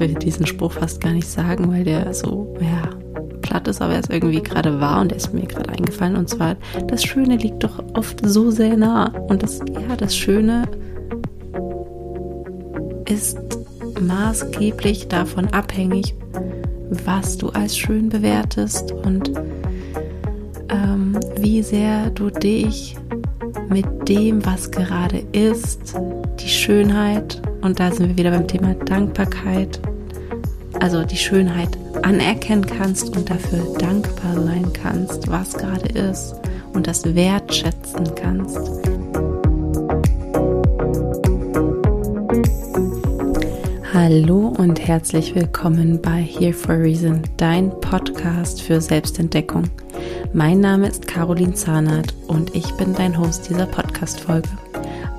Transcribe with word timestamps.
will 0.00 0.14
diesen 0.14 0.46
Spruch 0.46 0.72
fast 0.72 1.00
gar 1.00 1.12
nicht 1.12 1.28
sagen, 1.28 1.70
weil 1.70 1.84
der 1.84 2.12
so, 2.14 2.56
ja, 2.60 2.90
platt 3.42 3.68
ist, 3.68 3.82
aber 3.82 3.94
er 3.94 4.00
ist 4.00 4.10
irgendwie 4.10 4.42
gerade 4.42 4.80
wahr 4.80 5.00
und 5.00 5.12
er 5.12 5.16
ist 5.16 5.32
mir 5.34 5.46
gerade 5.46 5.68
eingefallen. 5.70 6.16
Und 6.16 6.28
zwar, 6.28 6.56
das 6.88 7.04
Schöne 7.04 7.36
liegt 7.36 7.62
doch 7.62 7.82
oft 7.94 8.20
so 8.24 8.50
sehr 8.50 8.76
nah. 8.76 9.08
Und 9.28 9.42
das, 9.42 9.60
ja, 9.72 9.96
das 9.96 10.16
Schöne 10.16 10.64
ist 13.08 13.38
maßgeblich 14.00 15.08
davon 15.08 15.48
abhängig, 15.48 16.14
was 16.90 17.38
du 17.38 17.50
als 17.50 17.76
schön 17.76 18.08
bewertest 18.08 18.92
und 18.92 19.32
ähm, 20.68 21.18
wie 21.38 21.62
sehr 21.62 22.10
du 22.10 22.30
dich 22.30 22.96
mit 23.68 23.86
dem, 24.08 24.44
was 24.44 24.70
gerade 24.70 25.24
ist, 25.32 25.94
die 26.40 26.48
Schönheit, 26.48 27.40
und 27.62 27.78
da 27.78 27.90
sind 27.92 28.08
wir 28.08 28.16
wieder 28.16 28.30
beim 28.30 28.46
Thema 28.48 28.74
Dankbarkeit, 28.74 29.80
also 30.80 31.04
die 31.04 31.16
Schönheit 31.16 31.78
anerkennen 32.02 32.66
kannst 32.66 33.16
und 33.16 33.28
dafür 33.30 33.60
dankbar 33.78 34.42
sein 34.42 34.72
kannst, 34.72 35.30
was 35.30 35.52
gerade 35.52 35.88
ist 35.88 36.34
und 36.72 36.86
das 36.86 37.14
wertschätzen 37.14 38.14
kannst. 38.14 38.58
Hallo 43.92 44.54
und 44.56 44.80
herzlich 44.86 45.34
willkommen 45.34 46.00
bei 46.00 46.22
Here 46.22 46.52
for 46.52 46.74
a 46.74 46.78
Reason, 46.78 47.22
dein 47.36 47.70
Podcast 47.80 48.62
für 48.62 48.80
Selbstentdeckung. 48.80 49.64
Mein 50.32 50.60
Name 50.60 50.88
ist 50.88 51.06
Caroline 51.06 51.54
Zahnert 51.54 52.14
und 52.28 52.54
ich 52.54 52.70
bin 52.76 52.94
dein 52.94 53.18
Host 53.18 53.50
dieser 53.50 53.66
Podcast-Folge. 53.66 54.48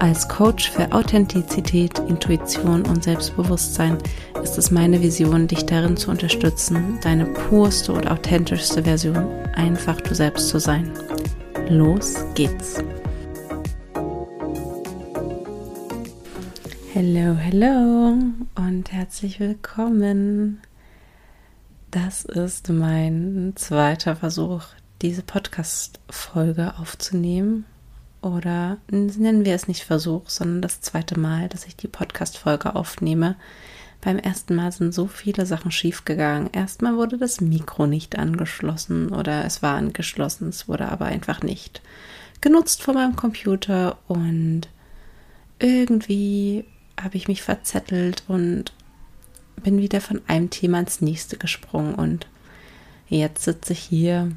Als 0.01 0.27
Coach 0.27 0.71
für 0.71 0.91
Authentizität, 0.93 1.99
Intuition 1.99 2.81
und 2.87 3.03
Selbstbewusstsein 3.03 3.99
ist 4.41 4.57
es 4.57 4.71
meine 4.71 4.99
Vision, 4.99 5.47
dich 5.47 5.67
darin 5.67 5.95
zu 5.95 6.09
unterstützen, 6.09 6.97
deine 7.03 7.25
purste 7.25 7.93
und 7.93 8.09
authentischste 8.09 8.81
Version, 8.81 9.27
einfach 9.53 10.01
du 10.01 10.15
selbst 10.15 10.49
zu 10.49 10.59
sein. 10.59 10.91
Los 11.69 12.15
geht's! 12.33 12.83
Hallo, 16.95 17.37
hallo 17.37 18.17
und 18.55 18.91
herzlich 18.91 19.39
willkommen. 19.39 20.61
Das 21.91 22.25
ist 22.25 22.69
mein 22.69 23.53
zweiter 23.55 24.15
Versuch, 24.15 24.63
diese 25.03 25.21
Podcast-Folge 25.21 26.73
aufzunehmen. 26.79 27.65
Oder 28.21 28.77
nennen 28.89 29.45
wir 29.45 29.55
es 29.55 29.67
nicht 29.67 29.83
Versuch, 29.83 30.29
sondern 30.29 30.61
das 30.61 30.81
zweite 30.81 31.19
Mal, 31.19 31.49
dass 31.49 31.65
ich 31.65 31.75
die 31.75 31.87
Podcast-Folge 31.87 32.75
aufnehme. 32.75 33.35
Beim 33.99 34.17
ersten 34.17 34.55
Mal 34.55 34.71
sind 34.71 34.93
so 34.93 35.07
viele 35.07 35.45
Sachen 35.45 35.71
schiefgegangen. 35.71 36.49
Erstmal 36.51 36.97
wurde 36.97 37.17
das 37.17 37.41
Mikro 37.41 37.87
nicht 37.87 38.17
angeschlossen 38.17 39.09
oder 39.09 39.45
es 39.45 39.61
war 39.61 39.75
angeschlossen, 39.75 40.49
es 40.49 40.67
wurde 40.67 40.89
aber 40.89 41.05
einfach 41.05 41.41
nicht 41.41 41.81
genutzt 42.41 42.81
von 42.81 42.95
meinem 42.95 43.15
Computer 43.15 43.97
und 44.07 44.63
irgendwie 45.59 46.65
habe 46.99 47.17
ich 47.17 47.27
mich 47.27 47.43
verzettelt 47.43 48.23
und 48.27 48.73
bin 49.63 49.77
wieder 49.77 50.01
von 50.01 50.21
einem 50.27 50.49
Thema 50.49 50.79
ins 50.79 51.01
nächste 51.01 51.37
gesprungen 51.37 51.93
und 51.93 52.27
jetzt 53.07 53.43
sitze 53.43 53.73
ich 53.73 53.79
hier 53.79 54.31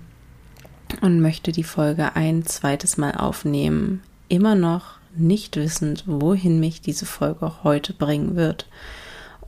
und 1.00 1.20
möchte 1.20 1.52
die 1.52 1.64
Folge 1.64 2.16
ein 2.16 2.44
zweites 2.44 2.96
Mal 2.96 3.12
aufnehmen, 3.12 4.02
immer 4.28 4.54
noch 4.54 4.98
nicht 5.16 5.56
wissend, 5.56 6.04
wohin 6.06 6.60
mich 6.60 6.80
diese 6.80 7.06
Folge 7.06 7.62
heute 7.62 7.92
bringen 7.92 8.36
wird 8.36 8.66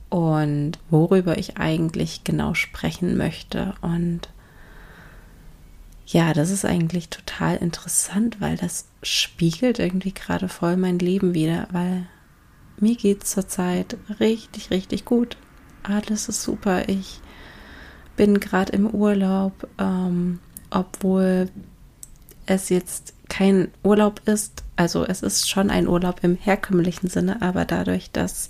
und 0.09 0.73
worüber 0.89 1.37
ich 1.37 1.57
eigentlich 1.57 2.23
genau 2.23 2.53
sprechen 2.53 3.17
möchte. 3.17 3.73
Und 3.81 4.29
ja, 6.05 6.33
das 6.33 6.51
ist 6.51 6.63
eigentlich 6.63 7.09
total 7.09 7.57
interessant, 7.57 8.39
weil 8.39 8.55
das 8.55 8.87
spiegelt 9.03 9.79
irgendwie 9.79 10.13
gerade 10.13 10.47
voll 10.47 10.77
mein 10.77 10.99
Leben 10.99 11.33
wieder, 11.33 11.67
weil 11.71 12.07
mir 12.79 12.95
geht 12.95 13.23
es 13.23 13.31
zurzeit 13.31 13.97
richtig, 14.19 14.71
richtig 14.71 15.03
gut. 15.03 15.35
Alles 15.83 16.29
ist 16.29 16.43
super. 16.43 16.87
Ich 16.87 17.19
bin 18.15 18.39
gerade 18.39 18.71
im 18.73 18.87
Urlaub. 18.87 19.67
Ähm, 19.77 20.39
obwohl 20.69 21.49
es 22.45 22.69
jetzt 22.69 23.13
kein 23.29 23.69
Urlaub 23.83 24.21
ist. 24.25 24.63
Also 24.75 25.05
es 25.05 25.21
ist 25.21 25.49
schon 25.49 25.69
ein 25.69 25.87
Urlaub 25.87 26.23
im 26.23 26.35
herkömmlichen 26.35 27.09
Sinne, 27.09 27.41
aber 27.41 27.65
dadurch, 27.65 28.11
dass 28.11 28.49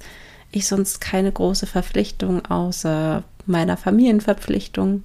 ich 0.52 0.68
sonst 0.68 1.02
keine 1.02 1.32
große 1.32 1.68
Verpflichtung 1.68 2.46
außer 2.46 3.24
meiner 3.46 3.78
Familienverpflichtung 3.78 5.04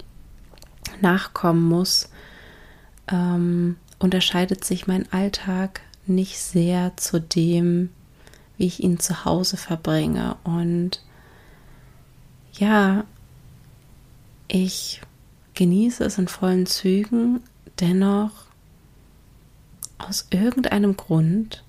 nachkommen 1.01 1.63
muss, 1.67 2.09
ähm, 3.11 3.77
unterscheidet 3.99 4.63
sich 4.63 4.87
mein 4.87 5.11
Alltag 5.11 5.81
nicht 6.05 6.37
sehr 6.39 6.95
zu 6.97 7.19
dem, 7.19 7.89
wie 8.57 8.67
ich 8.67 8.83
ihn 8.83 8.99
zu 8.99 9.25
Hause 9.25 9.57
verbringe. 9.57 10.35
Und 10.43 11.01
ja, 12.53 13.05
ich 14.47 15.01
genieße 15.53 16.03
es 16.03 16.17
in 16.17 16.27
vollen 16.27 16.65
Zügen, 16.65 17.41
dennoch 17.79 18.31
aus 19.97 20.27
irgendeinem 20.29 20.97
Grund 20.97 21.63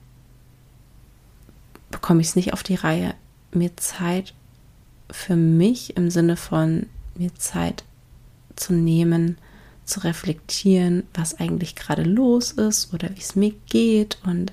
bekomme 1.91 2.21
ich 2.21 2.29
es 2.29 2.37
nicht 2.37 2.53
auf 2.53 2.63
die 2.63 2.75
Reihe, 2.75 3.15
mir 3.53 3.77
Zeit 3.77 4.35
für 5.11 5.37
mich 5.37 5.97
im 5.97 6.11
Sinne 6.11 6.37
von 6.37 6.87
mir 7.15 7.35
Zeit 7.37 7.85
zu 8.57 8.73
nehmen, 8.73 9.39
zu 9.85 10.01
reflektieren, 10.01 11.05
was 11.13 11.39
eigentlich 11.39 11.77
gerade 11.77 12.03
los 12.03 12.53
ist 12.53 12.93
oder 12.93 13.11
wie 13.15 13.21
es 13.21 13.37
mir 13.37 13.53
geht 13.69 14.19
und 14.25 14.53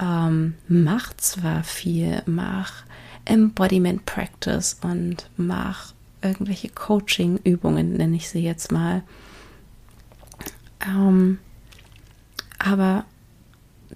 ähm, 0.00 0.54
mach 0.68 1.14
zwar 1.16 1.64
viel, 1.64 2.22
mach 2.26 2.84
Embodiment 3.24 4.06
Practice 4.06 4.78
und 4.82 5.28
mach 5.36 5.92
irgendwelche 6.22 6.68
Coaching-Übungen, 6.68 7.94
nenne 7.94 8.16
ich 8.16 8.28
sie 8.28 8.40
jetzt 8.40 8.72
mal. 8.72 9.02
Ähm, 10.86 11.38
aber 12.58 13.04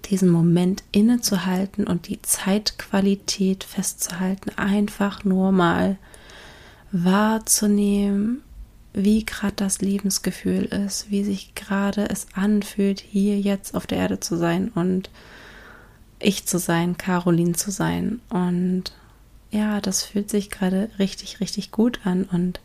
diesen 0.05 0.29
Moment 0.29 0.83
innezuhalten 0.91 1.87
und 1.87 2.07
die 2.07 2.21
Zeitqualität 2.21 3.63
festzuhalten, 3.63 4.51
einfach 4.57 5.23
nur 5.23 5.51
mal 5.51 5.97
wahrzunehmen, 6.91 8.41
wie 8.93 9.25
gerade 9.25 9.55
das 9.55 9.81
Lebensgefühl 9.81 10.65
ist, 10.65 11.11
wie 11.11 11.23
sich 11.23 11.55
gerade 11.55 12.09
es 12.09 12.27
anfühlt, 12.33 12.99
hier 12.99 13.39
jetzt 13.39 13.75
auf 13.75 13.85
der 13.85 13.99
Erde 13.99 14.19
zu 14.19 14.37
sein 14.37 14.69
und 14.69 15.09
ich 16.19 16.45
zu 16.45 16.57
sein, 16.57 16.97
Caroline 16.97 17.53
zu 17.53 17.69
sein 17.69 18.21
und 18.29 18.93
ja, 19.57 19.81
das 19.81 20.03
fühlt 20.03 20.29
sich 20.29 20.51
gerade 20.51 20.89
richtig, 20.99 21.39
richtig 21.41 21.71
gut 21.71 22.01
an 22.03 22.23
und 22.23 22.59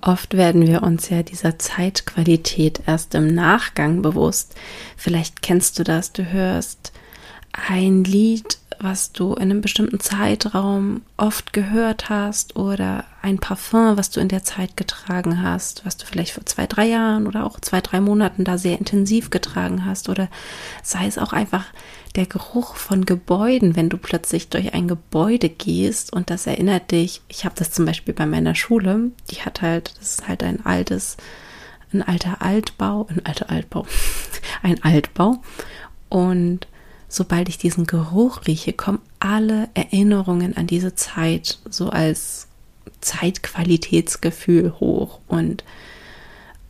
Oft 0.00 0.36
werden 0.36 0.64
wir 0.64 0.84
uns 0.84 1.08
ja 1.08 1.24
dieser 1.24 1.58
Zeitqualität 1.58 2.82
erst 2.86 3.16
im 3.16 3.34
Nachgang 3.34 4.00
bewusst. 4.00 4.54
Vielleicht 4.96 5.42
kennst 5.42 5.76
du 5.76 5.82
das, 5.82 6.12
du 6.12 6.30
hörst 6.30 6.92
ein 7.50 8.04
Lied, 8.04 8.58
was 8.80 9.12
du 9.12 9.34
in 9.34 9.50
einem 9.50 9.60
bestimmten 9.60 10.00
Zeitraum 10.00 11.02
oft 11.16 11.52
gehört 11.52 12.08
hast 12.08 12.56
oder 12.56 13.04
ein 13.22 13.38
Parfum, 13.38 13.96
was 13.96 14.10
du 14.10 14.20
in 14.20 14.28
der 14.28 14.44
Zeit 14.44 14.76
getragen 14.76 15.42
hast, 15.42 15.84
was 15.84 15.96
du 15.96 16.06
vielleicht 16.06 16.32
vor 16.32 16.46
zwei, 16.46 16.66
drei 16.66 16.86
Jahren 16.86 17.26
oder 17.26 17.44
auch 17.44 17.60
zwei, 17.60 17.80
drei 17.80 18.00
Monaten 18.00 18.44
da 18.44 18.58
sehr 18.58 18.78
intensiv 18.78 19.30
getragen 19.30 19.84
hast 19.84 20.08
oder 20.08 20.28
sei 20.82 21.06
es 21.06 21.18
auch 21.18 21.32
einfach 21.32 21.64
der 22.14 22.26
Geruch 22.26 22.76
von 22.76 23.04
Gebäuden, 23.04 23.76
wenn 23.76 23.88
du 23.88 23.98
plötzlich 23.98 24.48
durch 24.48 24.74
ein 24.74 24.88
Gebäude 24.88 25.48
gehst 25.48 26.12
und 26.12 26.30
das 26.30 26.46
erinnert 26.46 26.90
dich, 26.90 27.20
ich 27.28 27.44
habe 27.44 27.54
das 27.56 27.70
zum 27.70 27.84
Beispiel 27.84 28.14
bei 28.14 28.26
meiner 28.26 28.54
Schule, 28.54 29.10
die 29.30 29.42
hat 29.42 29.62
halt, 29.62 29.94
das 29.98 30.14
ist 30.14 30.28
halt 30.28 30.42
ein 30.42 30.64
altes, 30.64 31.16
ein 31.92 32.02
alter 32.02 32.42
Altbau, 32.42 33.06
ein 33.10 33.24
alter 33.24 33.50
Altbau, 33.50 33.86
ein 34.62 34.82
Altbau. 34.82 35.42
Und 36.08 36.66
sobald 37.08 37.48
ich 37.48 37.58
diesen 37.58 37.86
Geruch 37.86 38.46
rieche, 38.46 38.72
kommen 38.72 39.00
alle 39.18 39.68
Erinnerungen 39.74 40.56
an 40.56 40.66
diese 40.66 40.94
Zeit 40.94 41.58
so 41.68 41.90
als 41.90 42.46
Zeitqualitätsgefühl 43.00 44.74
hoch. 44.78 45.20
Und 45.26 45.64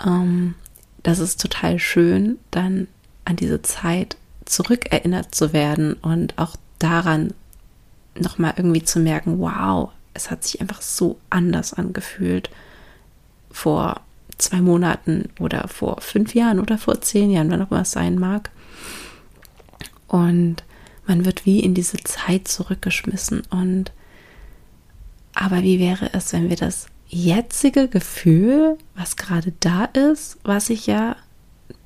ähm, 0.05 0.55
das 1.02 1.19
ist 1.19 1.40
total 1.40 1.79
schön, 1.79 2.38
dann 2.50 2.88
an 3.25 3.37
diese 3.37 3.62
Zeit 3.62 4.17
zurückerinnert 4.44 5.35
zu 5.35 5.52
werden 5.52 5.94
und 5.94 6.38
auch 6.38 6.56
daran 6.79 7.35
nochmal 8.19 8.55
irgendwie 8.56 8.82
zu 8.82 9.00
merken, 9.00 9.38
wow, 9.38 9.90
es 10.14 10.31
hat 10.31 10.44
sich 10.44 10.61
einfach 10.61 10.82
so 10.82 11.19
anders 11.31 11.75
angefühlt 11.75 12.50
vor 13.50 14.00
zwei 14.38 14.61
Monaten 14.61 15.29
oder 15.38 15.69
vor 15.69 16.00
fünf 16.00 16.35
Jahren 16.35 16.61
oder 16.61 16.79
vor 16.79 17.00
zehn 17.00 17.31
Jahren, 17.31 17.50
wann 17.50 17.62
auch 17.62 17.70
immer 17.70 17.82
es 17.82 17.90
sein 17.90 18.19
mag. 18.19 18.50
Und 20.08 20.64
man 21.06 21.25
wird 21.25 21.46
wie 21.46 21.60
in 21.60 21.75
diese 21.75 21.99
Zeit 21.99 22.49
zurückgeschmissen. 22.49 23.43
Und 23.50 23.93
aber 25.34 25.62
wie 25.62 25.78
wäre 25.78 26.10
es, 26.12 26.32
wenn 26.32 26.49
wir 26.49 26.56
das 26.56 26.88
jetzige 27.08 27.88
Gefühl, 27.88 28.76
was 28.94 29.16
gerade 29.16 29.52
da 29.60 29.84
ist, 29.84 30.38
was 30.43 30.66
sich 30.66 30.87
ja 30.87 31.16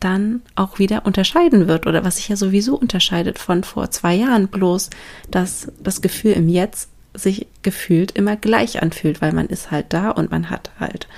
dann 0.01 0.43
auch 0.55 0.79
wieder 0.79 1.07
unterscheiden 1.07 1.69
wird 1.69 1.87
oder 1.87 2.05
was 2.05 2.17
sich 2.17 2.29
ja 2.29 2.37
sowieso 2.37 2.77
unterscheidet 2.77 3.39
von 3.39 3.63
vor 3.63 3.91
zwei 3.91 4.15
Jahren, 4.15 4.49
bloß 4.49 4.91
dass 5.31 5.71
das 5.81 6.01
Gefühl 6.01 6.33
im 6.33 6.49
Jetzt 6.49 6.89
sich 7.15 7.47
gefühlt 7.63 8.13
immer 8.13 8.37
gleich 8.37 8.83
anfühlt, 8.83 9.21
weil 9.21 9.33
man 9.33 9.49
ist 9.49 9.71
halt 9.71 9.87
da 9.93 10.11
und 10.11 10.31
man 10.31 10.51
hat 10.51 10.71
halt 10.81 11.09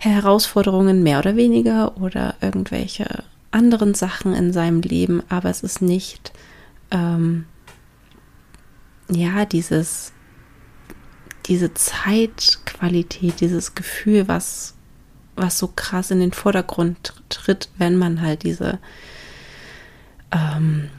Herausforderungen 0.00 1.02
mehr 1.02 1.18
oder 1.18 1.36
weniger 1.36 2.00
oder 2.00 2.34
irgendwelche 2.40 3.24
anderen 3.50 3.94
Sachen 3.94 4.34
in 4.34 4.52
seinem 4.52 4.80
Leben, 4.80 5.22
aber 5.28 5.50
es 5.50 5.62
ist 5.62 5.82
nicht 5.82 6.32
ähm, 6.90 7.46
ja 9.10 9.44
dieses 9.44 10.12
diese 11.46 11.74
Zeitqualität, 11.74 13.40
dieses 13.40 13.74
Gefühl, 13.74 14.28
was 14.28 14.74
was 15.36 15.58
so 15.58 15.68
krass 15.68 16.10
in 16.10 16.20
den 16.20 16.32
Vordergrund 16.32 17.14
tritt, 17.28 17.70
wenn 17.78 17.96
man 17.96 18.20
halt 18.20 18.42
diese 18.42 18.78
ähm, 20.32 20.90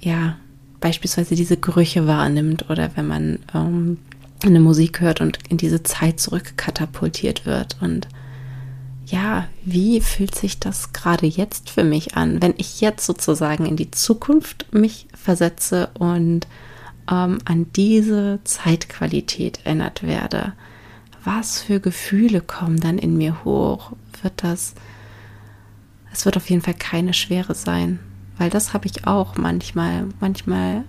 ja 0.00 0.36
beispielsweise 0.80 1.34
diese 1.34 1.56
Gerüche 1.56 2.06
wahrnimmt 2.06 2.70
oder 2.70 2.96
wenn 2.96 3.06
man 3.06 3.38
ähm, 3.54 3.98
eine 4.44 4.60
Musik 4.60 5.00
hört 5.00 5.20
und 5.20 5.38
in 5.48 5.56
diese 5.56 5.82
Zeit 5.82 6.20
zurückkatapultiert 6.20 7.46
wird. 7.46 7.76
Und 7.80 8.08
ja, 9.06 9.48
wie 9.64 10.00
fühlt 10.00 10.34
sich 10.34 10.58
das 10.58 10.92
gerade 10.92 11.26
jetzt 11.26 11.70
für 11.70 11.84
mich 11.84 12.16
an, 12.16 12.40
wenn 12.42 12.54
ich 12.56 12.80
jetzt 12.80 13.06
sozusagen 13.06 13.66
in 13.66 13.76
die 13.76 13.90
Zukunft 13.90 14.72
mich 14.72 15.06
versetze 15.14 15.90
und 15.98 16.46
ähm, 17.10 17.38
an 17.44 17.66
diese 17.76 18.40
Zeitqualität 18.44 19.60
erinnert 19.64 20.02
werde? 20.02 20.54
Was 21.22 21.60
für 21.60 21.80
Gefühle 21.80 22.40
kommen 22.40 22.80
dann 22.80 22.98
in 22.98 23.16
mir 23.16 23.44
hoch? 23.44 23.92
Wird 24.22 24.42
das, 24.42 24.74
es 26.12 26.24
wird 26.24 26.36
auf 26.36 26.48
jeden 26.50 26.62
Fall 26.62 26.74
keine 26.74 27.14
Schwere 27.14 27.54
sein 27.54 27.98
weil 28.38 28.50
das 28.50 28.72
habe 28.74 28.86
ich 28.86 29.06
auch 29.06 29.36
manchmal. 29.36 30.06
Manchmal 30.20 30.84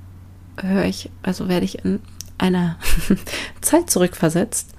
höre 0.60 0.86
ich, 0.86 1.10
also 1.22 1.48
werde 1.48 1.66
ich 1.66 1.84
in 1.86 2.00
einer 2.38 2.78
Zeit 3.62 3.90
zurückversetzt 3.90 4.72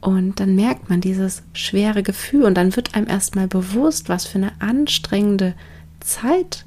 und 0.00 0.38
dann 0.38 0.54
merkt 0.54 0.88
man 0.88 1.00
dieses 1.00 1.42
schwere 1.52 2.02
Gefühl 2.02 2.44
und 2.44 2.54
dann 2.54 2.76
wird 2.76 2.94
einem 2.94 3.08
erstmal 3.08 3.48
bewusst, 3.48 4.08
was 4.08 4.26
für 4.26 4.38
eine 4.38 4.52
anstrengende 4.60 5.54
Zeit 6.00 6.64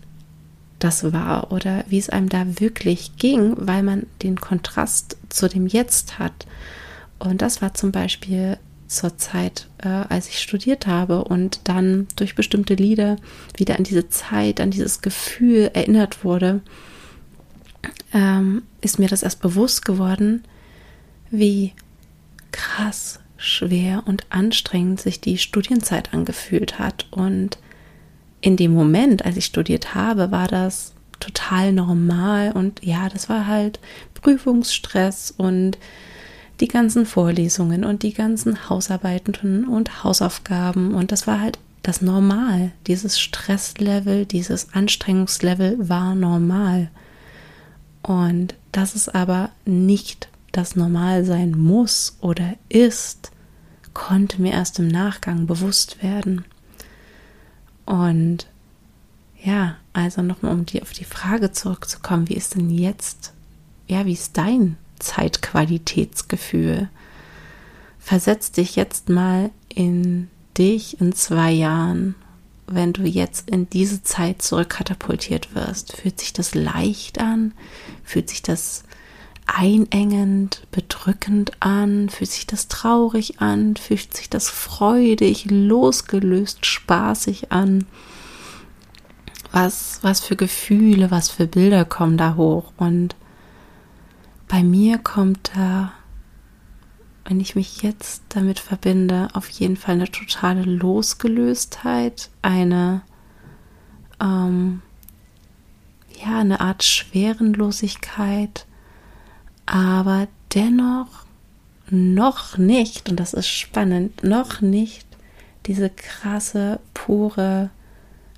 das 0.79 1.13
war 1.13 1.51
oder 1.51 1.85
wie 1.87 1.97
es 1.99 2.09
einem 2.09 2.27
da 2.27 2.59
wirklich 2.59 3.15
ging, 3.17 3.53
weil 3.57 3.83
man 3.83 4.07
den 4.21 4.39
Kontrast 4.39 5.17
zu 5.29 5.47
dem 5.47 5.67
Jetzt 5.67 6.19
hat. 6.19 6.45
Und 7.19 7.41
das 7.41 7.61
war 7.61 7.73
zum 7.73 7.91
Beispiel 7.91 8.57
zur 8.87 9.17
Zeit, 9.17 9.67
äh, 9.77 9.87
als 9.87 10.27
ich 10.27 10.39
studiert 10.39 10.85
habe 10.85 11.23
und 11.23 11.61
dann 11.63 12.07
durch 12.17 12.35
bestimmte 12.35 12.73
Lieder 12.73 13.15
wieder 13.55 13.77
an 13.77 13.85
diese 13.85 14.09
Zeit, 14.09 14.59
an 14.59 14.71
dieses 14.71 15.01
Gefühl 15.01 15.71
erinnert 15.73 16.25
wurde, 16.25 16.61
ähm, 18.13 18.63
ist 18.81 18.99
mir 18.99 19.07
das 19.07 19.23
erst 19.23 19.41
bewusst 19.41 19.85
geworden, 19.85 20.43
wie 21.29 21.71
krass 22.51 23.20
schwer 23.41 24.03
und 24.05 24.25
anstrengend 24.29 25.01
sich 25.01 25.19
die 25.19 25.37
Studienzeit 25.37 26.13
angefühlt 26.13 26.79
hat. 26.79 27.07
Und 27.11 27.57
in 28.39 28.55
dem 28.55 28.73
Moment, 28.73 29.25
als 29.25 29.37
ich 29.37 29.45
studiert 29.45 29.95
habe, 29.95 30.31
war 30.31 30.47
das 30.47 30.93
total 31.19 31.71
normal 31.73 32.51
und 32.53 32.83
ja, 32.83 33.07
das 33.09 33.29
war 33.29 33.45
halt 33.47 33.79
Prüfungsstress 34.15 35.33
und 35.35 35.77
die 36.59 36.67
ganzen 36.67 37.05
Vorlesungen 37.05 37.83
und 37.83 38.03
die 38.03 38.13
ganzen 38.13 38.69
Hausarbeiten 38.69 39.65
und 39.67 40.03
Hausaufgaben. 40.03 40.93
Und 40.93 41.11
das 41.11 41.25
war 41.25 41.41
halt 41.41 41.57
das 41.81 42.01
Normal. 42.01 42.71
Dieses 42.85 43.19
Stresslevel, 43.19 44.25
dieses 44.25 44.73
Anstrengungslevel 44.73 45.89
war 45.89 46.13
normal. 46.13 46.89
Und 48.03 48.55
dass 48.71 48.95
es 48.95 49.09
aber 49.09 49.49
nicht 49.65 50.27
das 50.51 50.75
Normal 50.75 51.25
sein 51.25 51.51
muss 51.51 52.17
oder 52.21 52.53
ist, 52.69 53.31
konnte 53.93 54.41
mir 54.41 54.53
erst 54.53 54.79
im 54.79 54.87
Nachgang 54.87 55.47
bewusst 55.47 56.01
werden. 56.01 56.45
Und 57.85 58.47
ja, 59.43 59.77
also 59.93 60.21
nochmal, 60.21 60.53
um 60.53 60.65
die, 60.65 60.81
auf 60.81 60.93
die 60.93 61.05
Frage 61.05 61.51
zurückzukommen, 61.51 62.29
wie 62.29 62.35
ist 62.35 62.55
denn 62.55 62.69
jetzt, 62.69 63.33
ja, 63.87 64.05
wie 64.05 64.13
ist 64.13 64.37
dein 64.37 64.77
Zeitqualitätsgefühl. 64.99 66.89
Versetz 67.99 68.51
dich 68.51 68.75
jetzt 68.75 69.09
mal 69.09 69.49
in 69.67 70.29
dich 70.57 70.99
in 71.01 71.13
zwei 71.13 71.51
Jahren, 71.51 72.15
wenn 72.67 72.93
du 72.93 73.03
jetzt 73.03 73.49
in 73.49 73.69
diese 73.69 74.03
Zeit 74.03 74.41
zurückkatapultiert 74.41 75.55
wirst. 75.55 75.93
Fühlt 75.97 76.19
sich 76.19 76.33
das 76.33 76.55
leicht 76.55 77.19
an? 77.19 77.53
Fühlt 78.03 78.29
sich 78.29 78.41
das 78.41 78.83
einengend, 79.45 80.61
bedrückend 80.71 81.51
an? 81.59 82.09
Fühlt 82.09 82.31
sich 82.31 82.47
das 82.47 82.67
traurig 82.67 83.41
an? 83.41 83.75
Fühlt 83.75 84.15
sich 84.15 84.29
das 84.29 84.49
freudig, 84.49 85.45
losgelöst, 85.49 86.65
spaßig 86.65 87.51
an? 87.51 87.85
Was, 89.51 89.99
was 90.01 90.21
für 90.21 90.35
Gefühle, 90.35 91.11
was 91.11 91.29
für 91.29 91.47
Bilder 91.47 91.85
kommen 91.85 92.17
da 92.17 92.35
hoch? 92.35 92.71
Und 92.77 93.15
bei 94.47 94.63
mir 94.63 94.97
kommt 94.97 95.51
da, 95.55 95.91
wenn 97.25 97.39
ich 97.39 97.55
mich 97.55 97.81
jetzt 97.81 98.23
damit 98.29 98.59
verbinde, 98.59 99.29
auf 99.33 99.49
jeden 99.49 99.77
Fall 99.77 99.95
eine 99.95 100.09
totale 100.09 100.63
Losgelöstheit, 100.63 102.29
eine, 102.41 103.01
ähm, 104.21 104.81
ja, 106.21 106.39
eine 106.39 106.61
Art 106.61 106.83
Schwerenlosigkeit, 106.83 108.65
aber 109.65 110.27
dennoch 110.53 111.25
noch 111.89 112.57
nicht, 112.57 113.09
und 113.09 113.19
das 113.19 113.33
ist 113.33 113.49
spannend, 113.49 114.23
noch 114.23 114.61
nicht 114.61 115.05
diese 115.65 115.89
krasse, 115.89 116.79
pure, 116.93 117.69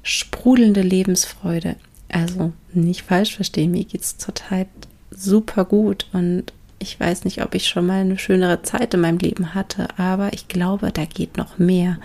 sprudelnde 0.02 0.82
Lebensfreude. 0.82 1.76
Also 2.10 2.54
nicht 2.74 3.04
falsch 3.04 3.36
verstehen, 3.36 3.72
mir 3.72 3.86
geht 3.86 4.02
es 4.02 4.18
zurzeit 4.18 4.68
super 5.12 5.66
gut 5.66 6.08
und 6.14 6.54
ich 6.80 7.00
weiß 7.00 7.24
nicht, 7.24 7.42
ob 7.42 7.56
ich 7.56 7.68
schon 7.68 7.86
mal 7.86 8.02
eine 8.02 8.18
schönere 8.18 8.62
Zeit 8.62 8.94
in 8.94 9.02
meinem 9.02 9.18
Leben 9.18 9.54
hatte, 9.54 9.88
aber 9.98 10.34
ich 10.34 10.48
glaube, 10.48 10.92
da 10.92 11.06
geht 11.06 11.38
noch 11.38 11.58
mehr. 11.58 11.98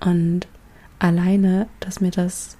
Und 0.00 0.48
alleine, 0.98 1.68
dass 1.78 2.00
mir 2.00 2.10
das, 2.10 2.56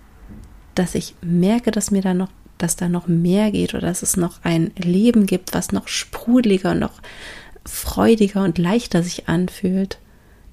dass 0.75 0.95
ich 0.95 1.15
merke, 1.23 1.73
dass 1.73 1.91
mir 1.91 2.03
da 2.03 2.15
noch, 2.15 2.29
dass 2.62 2.76
da 2.76 2.88
noch 2.88 3.09
mehr 3.09 3.50
geht 3.50 3.75
oder 3.75 3.88
dass 3.88 4.02
es 4.02 4.17
noch 4.17 4.45
ein 4.45 4.71
Leben 4.76 5.26
gibt, 5.26 5.55
was 5.55 5.73
noch 5.73 5.88
sprudeliger 5.88 6.73
und 6.73 6.81
noch 6.81 7.00
freudiger 7.64 8.45
und 8.45 8.59
leichter 8.59 9.02
sich 9.02 9.29
anfühlt, 9.29 9.99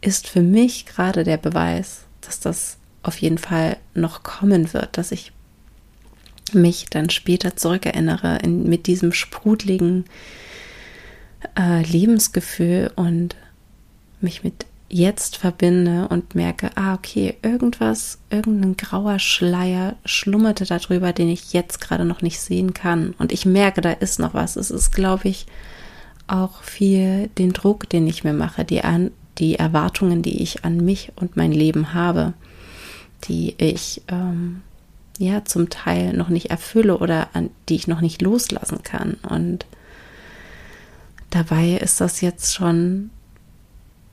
ist 0.01 0.27
für 0.27 0.41
mich 0.41 0.85
gerade 0.85 1.23
der 1.23 1.37
Beweis, 1.37 2.01
dass 2.21 2.39
das 2.39 2.77
auf 3.03 3.17
jeden 3.17 3.37
Fall 3.37 3.77
noch 3.93 4.23
kommen 4.23 4.73
wird, 4.73 4.97
dass 4.97 5.11
ich 5.11 5.31
mich 6.53 6.85
dann 6.89 7.09
später 7.09 7.55
zurückerinnere 7.55 8.39
in, 8.43 8.67
mit 8.69 8.87
diesem 8.87 9.11
sprudeligen 9.11 10.05
äh, 11.57 11.83
Lebensgefühl 11.83 12.91
und 12.95 13.35
mich 14.21 14.43
mit 14.43 14.65
jetzt 14.89 15.37
verbinde 15.37 16.07
und 16.07 16.35
merke, 16.35 16.71
ah, 16.75 16.93
okay, 16.93 17.37
irgendwas, 17.41 18.19
irgendein 18.29 18.77
grauer 18.77 19.19
Schleier 19.19 19.95
schlummerte 20.05 20.65
darüber, 20.65 21.13
den 21.13 21.29
ich 21.29 21.53
jetzt 21.53 21.81
gerade 21.81 22.05
noch 22.05 22.21
nicht 22.21 22.39
sehen 22.39 22.73
kann. 22.73 23.13
Und 23.17 23.31
ich 23.31 23.45
merke, 23.45 23.81
da 23.81 23.91
ist 23.91 24.19
noch 24.19 24.33
was. 24.33 24.55
Es 24.55 24.71
ist, 24.71 24.91
glaube 24.91 25.27
ich, 25.27 25.45
auch 26.27 26.61
viel 26.61 27.29
den 27.37 27.53
Druck, 27.53 27.89
den 27.89 28.07
ich 28.07 28.23
mir 28.23 28.33
mache, 28.33 28.63
die, 28.63 28.83
an, 28.83 29.11
die 29.37 29.55
Erwartungen, 29.55 30.21
die 30.21 30.41
ich 30.41 30.63
an 30.63 30.77
mich 30.77 31.11
und 31.15 31.35
mein 31.35 31.51
Leben 31.51 31.93
habe, 31.93 32.33
die 33.25 33.55
ich 33.57 34.03
ähm, 34.07 34.61
ja 35.17 35.43
zum 35.45 35.69
Teil 35.69 36.13
noch 36.13 36.29
nicht 36.29 36.49
erfülle 36.49 36.97
oder 36.97 37.29
an 37.33 37.49
die 37.67 37.75
ich 37.75 37.87
noch 37.87 38.01
nicht 38.01 38.21
loslassen 38.21 38.83
kann. 38.83 39.15
Und 39.27 39.65
dabei 41.29 41.71
ist 41.71 41.99
das 41.99 42.21
jetzt 42.21 42.53
schon 42.53 43.09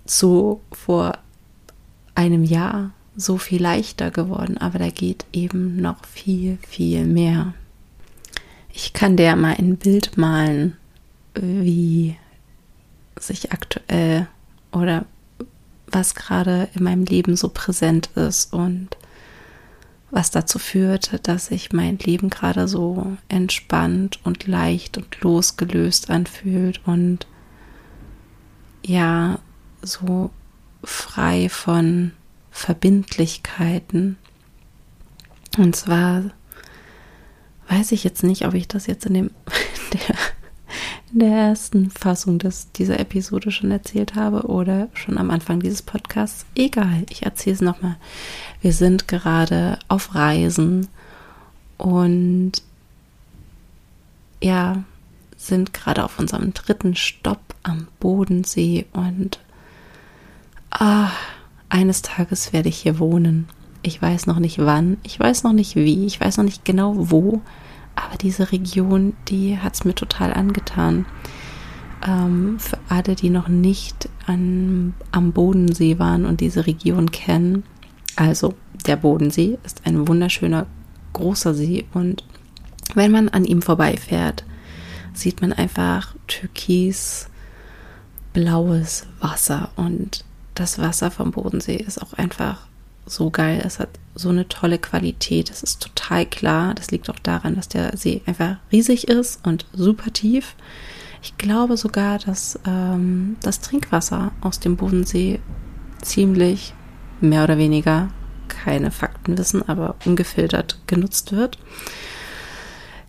so 0.05 0.61
vor 0.73 1.19
einem 2.15 2.45
Jahr 2.45 2.93
so 3.17 3.39
viel 3.39 3.63
leichter 3.63 4.11
geworden, 4.11 4.59
aber 4.59 4.79
da 4.79 4.91
geht 4.91 5.25
eben 5.33 5.81
noch 5.81 6.05
viel, 6.05 6.59
viel 6.69 7.05
mehr. 7.07 7.55
Ich 8.73 8.93
kann 8.93 9.17
dir 9.17 9.37
mal 9.37 9.55
ein 9.57 9.77
Bild 9.77 10.17
malen, 10.17 10.77
wie 11.35 12.17
sich 13.19 13.53
aktuell 13.53 14.27
oder 14.73 15.07
was 15.87 16.15
gerade 16.15 16.69
in 16.75 16.83
meinem 16.83 17.05
Leben 17.05 17.37
so 17.37 17.49
präsent 17.49 18.11
ist 18.17 18.53
und 18.53 18.97
was 20.11 20.31
dazu 20.31 20.59
führt, 20.59 21.27
dass 21.27 21.47
sich 21.47 21.73
mein 21.73 21.99
Leben 21.99 22.31
gerade 22.31 22.69
so 22.69 23.17
entspannt 23.29 24.21
und 24.25 24.47
leicht 24.47 24.97
und 24.97 25.21
losgelöst 25.21 26.11
anfühlt 26.11 26.81
und 26.87 27.27
ja 28.85 29.39
so 29.87 30.31
frei 30.83 31.49
von 31.49 32.13
Verbindlichkeiten. 32.51 34.17
Und 35.59 35.77
zwar 35.77 36.25
weiß 37.69 37.93
ich 37.93 38.05
jetzt 38.05 38.23
nicht, 38.23 38.47
ob 38.47 38.55
ich 38.55 38.69
das 38.69 38.87
jetzt 38.87 39.07
in 39.07 39.15
dem 39.15 39.31
der, 39.93 40.17
in 41.13 41.19
der 41.21 41.31
ersten 41.31 41.91
Fassung 41.91 42.39
des, 42.39 42.71
dieser 42.73 43.01
Episode 43.01 43.51
schon 43.51 43.71
erzählt 43.71 44.15
habe 44.15 44.43
oder 44.43 44.89
schon 44.95 45.19
am 45.19 45.31
Anfang 45.31 45.61
dieses 45.61 45.83
Podcasts. 45.83 46.47
Egal, 46.55 47.05
ich 47.11 47.23
erzähle 47.23 47.55
es 47.55 47.61
nochmal. 47.61 47.97
Wir 48.61 48.73
sind 48.73 49.09
gerade 49.09 49.79
auf 49.89 50.15
Reisen 50.15 50.89
und 51.79 52.53
ja, 54.43 54.85
sind 55.37 55.73
gerade 55.73 56.05
auf 56.05 56.19
unserem 56.19 56.53
dritten 56.55 56.95
Stopp 56.95 57.41
am 57.63 57.89
Bodensee 57.99 58.87
und 58.93 59.41
ah, 60.75 61.11
eines 61.69 62.03
Tages 62.03 62.53
werde 62.53 62.69
ich 62.69 62.77
hier 62.77 62.99
wohnen. 62.99 63.49
Ich 63.83 64.01
weiß 64.01 64.27
noch 64.27 64.39
nicht 64.39 64.59
wann, 64.59 64.99
ich 65.03 65.19
weiß 65.19 65.43
noch 65.43 65.53
nicht 65.53 65.77
wie, 65.77 66.07
ich 66.07 66.21
weiß 66.21 66.39
noch 66.39 66.45
nicht 66.45 66.65
genau 66.65 67.11
wo, 67.11 67.43
aber 67.95 68.17
diese 68.17 68.51
Region, 68.53 69.15
die 69.29 69.59
hat 69.59 69.75
es 69.75 69.85
mir 69.85 69.95
total 69.95 70.33
angetan. 70.33 71.07
Ähm, 72.07 72.59
für 72.59 72.79
alle, 72.89 73.15
die 73.15 73.31
noch 73.31 73.49
nicht 73.49 74.09
an, 74.27 74.95
am 75.11 75.33
Bodensee 75.33 75.99
waren 75.99 76.25
und 76.25 76.41
diese 76.41 76.67
Region 76.67 77.11
kennen, 77.11 77.65
also 78.17 78.55
der 78.87 78.97
Bodensee 78.97 79.59
ist 79.65 79.83
ein 79.85 80.07
wunderschöner 80.07 80.67
großer 81.13 81.55
See 81.55 81.85
und 81.93 82.25
wenn 82.95 83.11
man 83.11 83.29
an 83.29 83.45
ihm 83.45 83.63
vorbeifährt, 83.63 84.45
sieht 85.13 85.41
man 85.41 85.53
einfach 85.53 86.15
türkis 86.27 87.29
blaues 88.33 89.07
Wasser 89.21 89.71
und 89.77 90.25
das 90.55 90.79
Wasser 90.79 91.11
vom 91.11 91.33
Bodensee 91.33 91.77
ist 91.77 92.01
auch 92.03 92.13
einfach 92.15 92.67
so 93.07 93.31
geil. 93.31 93.63
Es 93.65 93.79
hat 93.79 93.91
so 94.15 94.29
eine 94.29 94.49
tolle 94.49 94.79
Qualität. 94.79 95.51
Es 95.51 95.63
ist 95.63 95.83
total 95.83 96.27
klar. 96.27 96.75
Das 96.75 96.91
liegt 96.91 97.11
auch 97.11 97.19
daran, 97.19 97.57
dass 97.57 97.69
der 97.69 97.97
See 97.97 98.23
einfach 98.27 98.57
riesig 98.73 99.09
ist 99.09 99.45
und 99.47 99.67
super 99.73 100.13
tief. 100.13 100.55
Ich 101.23 101.37
glaube 101.39 101.77
sogar, 101.77 102.19
dass 102.19 102.59
ähm, 102.67 103.37
das 103.43 103.61
Trinkwasser 103.61 104.33
aus 104.41 104.61
dem 104.61 104.77
Bodensee 104.77 105.41
ziemlich 106.03 106.75
mehr 107.21 107.45
oder 107.45 107.59
weniger 107.59 108.11
keine 108.49 108.91
Fakten 108.91 109.37
wissen, 109.39 109.67
aber 109.67 109.97
ungefiltert 110.05 110.79
genutzt 110.87 111.33
wird. 111.33 111.59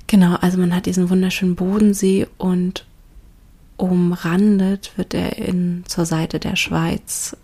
Genau, 0.07 0.35
also 0.35 0.57
man 0.57 0.73
hat 0.75 0.85
diesen 0.85 1.09
wunderschönen 1.09 1.55
Bodensee 1.55 2.27
und 2.37 2.85
umrandet 3.77 4.91
wird 4.95 5.13
er 5.13 5.37
in, 5.37 5.83
zur 5.87 6.05
Seite 6.05 6.39
der 6.39 6.55
Schweiz 6.55 7.35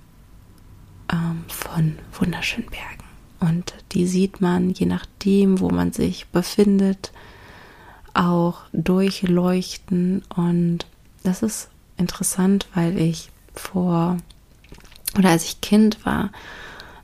ähm, 1.11 1.43
von 1.47 1.97
wunderschönen 2.13 2.69
Bergen. 2.69 3.03
Und 3.39 3.73
die 3.91 4.05
sieht 4.05 4.39
man, 4.39 4.69
je 4.69 4.85
nachdem, 4.85 5.59
wo 5.59 5.69
man 5.69 5.91
sich 5.91 6.27
befindet, 6.27 7.11
auch 8.13 8.61
durchleuchten. 8.71 10.23
Und 10.35 10.85
das 11.23 11.41
ist 11.43 11.69
interessant, 11.97 12.67
weil 12.73 12.97
ich 12.99 13.29
vor 13.53 14.17
oder 15.17 15.29
als 15.29 15.45
ich 15.45 15.61
Kind 15.61 16.05
war, 16.05 16.29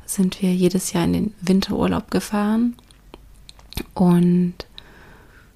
sind 0.05 0.41
wir 0.41 0.53
jedes 0.53 0.93
Jahr 0.93 1.03
in 1.03 1.13
den 1.13 1.33
Winterurlaub 1.41 2.09
gefahren. 2.11 2.75
Und 3.93 4.53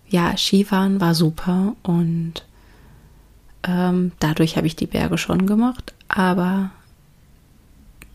ja, 0.08 0.36
Skifahren 0.36 1.00
war 1.00 1.16
super 1.16 1.76
und 1.84 2.46
ähm, 3.64 4.12
dadurch 4.20 4.58
habe 4.58 4.68
ich 4.68 4.76
die 4.76 4.88
Berge 4.88 5.18
schon 5.18 5.46
gemacht, 5.46 5.94
aber 6.08 6.72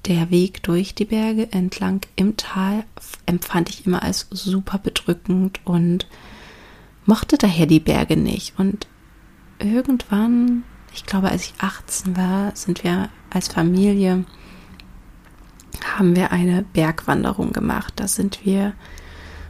der 0.07 0.31
Weg 0.31 0.63
durch 0.63 0.95
die 0.95 1.05
Berge 1.05 1.53
entlang 1.53 2.01
im 2.15 2.37
Tal 2.37 2.85
empfand 3.27 3.71
ich 3.71 3.87
immer 3.87 4.03
als 4.03 4.29
super 4.31 4.79
bedrückend 4.79 5.61
und 5.65 6.07
mochte 7.07 7.37
daher 7.39 7.67
die 7.67 7.81
Berge 7.81 8.17
nicht. 8.17 8.59
Und 8.59 8.87
irgendwann, 9.59 10.65
ich 10.95 11.07
glaube, 11.07 11.31
als 11.31 11.47
ich 11.47 11.55
18 11.59 12.17
war, 12.17 12.55
sind 12.55 12.85
wir 12.85 13.09
als 13.31 13.49
Familie, 13.49 14.25
haben 15.97 16.15
wir 16.15 16.33
eine 16.33 16.63
Bergwanderung 16.63 17.53
gemacht. 17.53 17.95
Da 17.97 18.09
sind 18.09 18.45
wir 18.45 18.75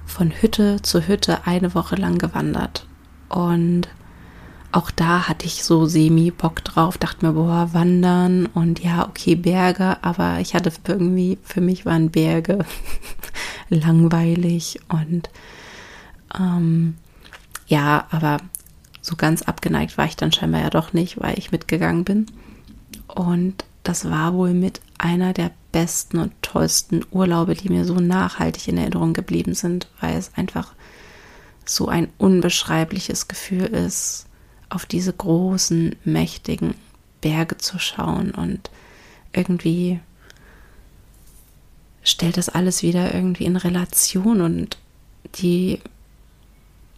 von 0.06 0.30
Hütte 0.30 0.80
zu 0.82 1.06
Hütte 1.06 1.46
eine 1.46 1.74
Woche 1.74 1.96
lang 1.96 2.18
gewandert. 2.18 2.86
Und 3.28 3.88
auch 4.76 4.90
da 4.90 5.26
hatte 5.26 5.46
ich 5.46 5.64
so 5.64 5.86
semi-Bock 5.86 6.62
drauf, 6.62 6.98
dachte 6.98 7.24
mir, 7.24 7.32
boah, 7.32 7.70
wandern 7.72 8.44
und 8.44 8.84
ja, 8.84 9.08
okay, 9.08 9.34
Berge, 9.34 9.96
aber 10.02 10.38
ich 10.40 10.54
hatte 10.54 10.70
irgendwie, 10.86 11.38
für 11.42 11.62
mich 11.62 11.86
waren 11.86 12.10
Berge 12.10 12.58
langweilig 13.70 14.78
und 14.88 15.30
ähm, 16.38 16.96
ja, 17.66 18.06
aber 18.10 18.36
so 19.00 19.16
ganz 19.16 19.40
abgeneigt 19.40 19.96
war 19.96 20.04
ich 20.04 20.16
dann 20.16 20.32
scheinbar 20.32 20.60
ja 20.60 20.68
doch 20.68 20.92
nicht, 20.92 21.18
weil 21.22 21.38
ich 21.38 21.52
mitgegangen 21.52 22.04
bin. 22.04 22.26
Und 23.06 23.64
das 23.82 24.10
war 24.10 24.34
wohl 24.34 24.52
mit 24.52 24.82
einer 24.98 25.32
der 25.32 25.52
besten 25.72 26.18
und 26.18 26.32
tollsten 26.42 27.02
Urlaube, 27.10 27.54
die 27.54 27.70
mir 27.70 27.86
so 27.86 27.94
nachhaltig 27.94 28.68
in 28.68 28.76
Erinnerung 28.76 29.14
geblieben 29.14 29.54
sind, 29.54 29.88
weil 30.00 30.18
es 30.18 30.32
einfach 30.34 30.74
so 31.64 31.88
ein 31.88 32.08
unbeschreibliches 32.18 33.26
Gefühl 33.26 33.64
ist, 33.66 34.26
auf 34.68 34.86
diese 34.86 35.12
großen, 35.12 35.96
mächtigen 36.04 36.74
Berge 37.20 37.56
zu 37.58 37.78
schauen 37.78 38.30
und 38.32 38.70
irgendwie 39.32 40.00
stellt 42.02 42.36
das 42.36 42.48
alles 42.48 42.82
wieder 42.82 43.14
irgendwie 43.14 43.44
in 43.44 43.56
Relation 43.56 44.40
und 44.40 44.78
die 45.36 45.80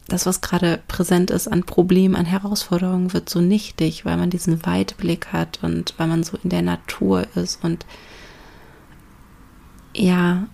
das, 0.08 0.24
was 0.24 0.40
gerade 0.40 0.82
präsent 0.88 1.30
ist 1.30 1.48
an 1.48 1.64
Problemen, 1.64 2.16
an 2.16 2.24
Herausforderungen, 2.24 3.12
wird 3.12 3.28
so 3.28 3.42
nichtig, 3.42 4.06
weil 4.06 4.16
man 4.16 4.30
diesen 4.30 4.64
Weitblick 4.64 5.34
hat 5.34 5.58
und 5.62 5.92
weil 5.98 6.08
man 6.08 6.24
so 6.24 6.38
in 6.42 6.48
der 6.48 6.62
Natur 6.62 7.26
ist 7.34 7.62
und 7.62 7.84
ja, 9.94 10.46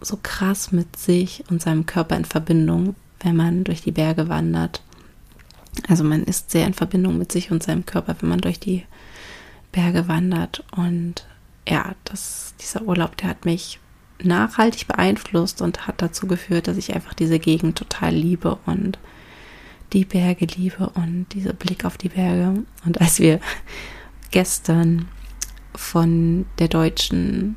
so 0.00 0.18
krass 0.22 0.70
mit 0.70 0.96
sich 0.96 1.42
und 1.50 1.60
seinem 1.60 1.86
Körper 1.86 2.16
in 2.16 2.24
Verbindung, 2.24 2.94
wenn 3.20 3.34
man 3.34 3.64
durch 3.64 3.82
die 3.82 3.92
Berge 3.92 4.28
wandert. 4.28 4.82
Also 5.88 6.04
man 6.04 6.24
ist 6.24 6.50
sehr 6.50 6.66
in 6.66 6.74
Verbindung 6.74 7.18
mit 7.18 7.32
sich 7.32 7.50
und 7.50 7.62
seinem 7.62 7.86
Körper, 7.86 8.16
wenn 8.20 8.28
man 8.28 8.40
durch 8.40 8.58
die 8.58 8.84
Berge 9.72 10.08
wandert. 10.08 10.64
Und 10.72 11.26
ja, 11.68 11.94
das, 12.04 12.54
dieser 12.60 12.82
Urlaub, 12.82 13.16
der 13.16 13.28
hat 13.28 13.44
mich 13.44 13.78
nachhaltig 14.22 14.88
beeinflusst 14.88 15.60
und 15.60 15.86
hat 15.86 16.00
dazu 16.00 16.26
geführt, 16.26 16.68
dass 16.68 16.76
ich 16.76 16.94
einfach 16.94 17.14
diese 17.14 17.38
Gegend 17.38 17.76
total 17.76 18.14
liebe 18.14 18.58
und 18.66 18.98
die 19.92 20.04
Berge 20.04 20.46
liebe 20.46 20.90
und 20.90 21.26
dieser 21.32 21.52
Blick 21.52 21.84
auf 21.84 21.98
die 21.98 22.08
Berge. 22.08 22.64
Und 22.84 23.00
als 23.00 23.18
wir 23.18 23.40
gestern 24.30 25.08
von 25.74 26.46
der 26.58 26.68
deutschen 26.68 27.56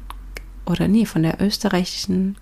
oder 0.65 0.87
nee, 0.87 1.05
von 1.05 1.23
der 1.23 1.41
österreichischen 1.41 2.37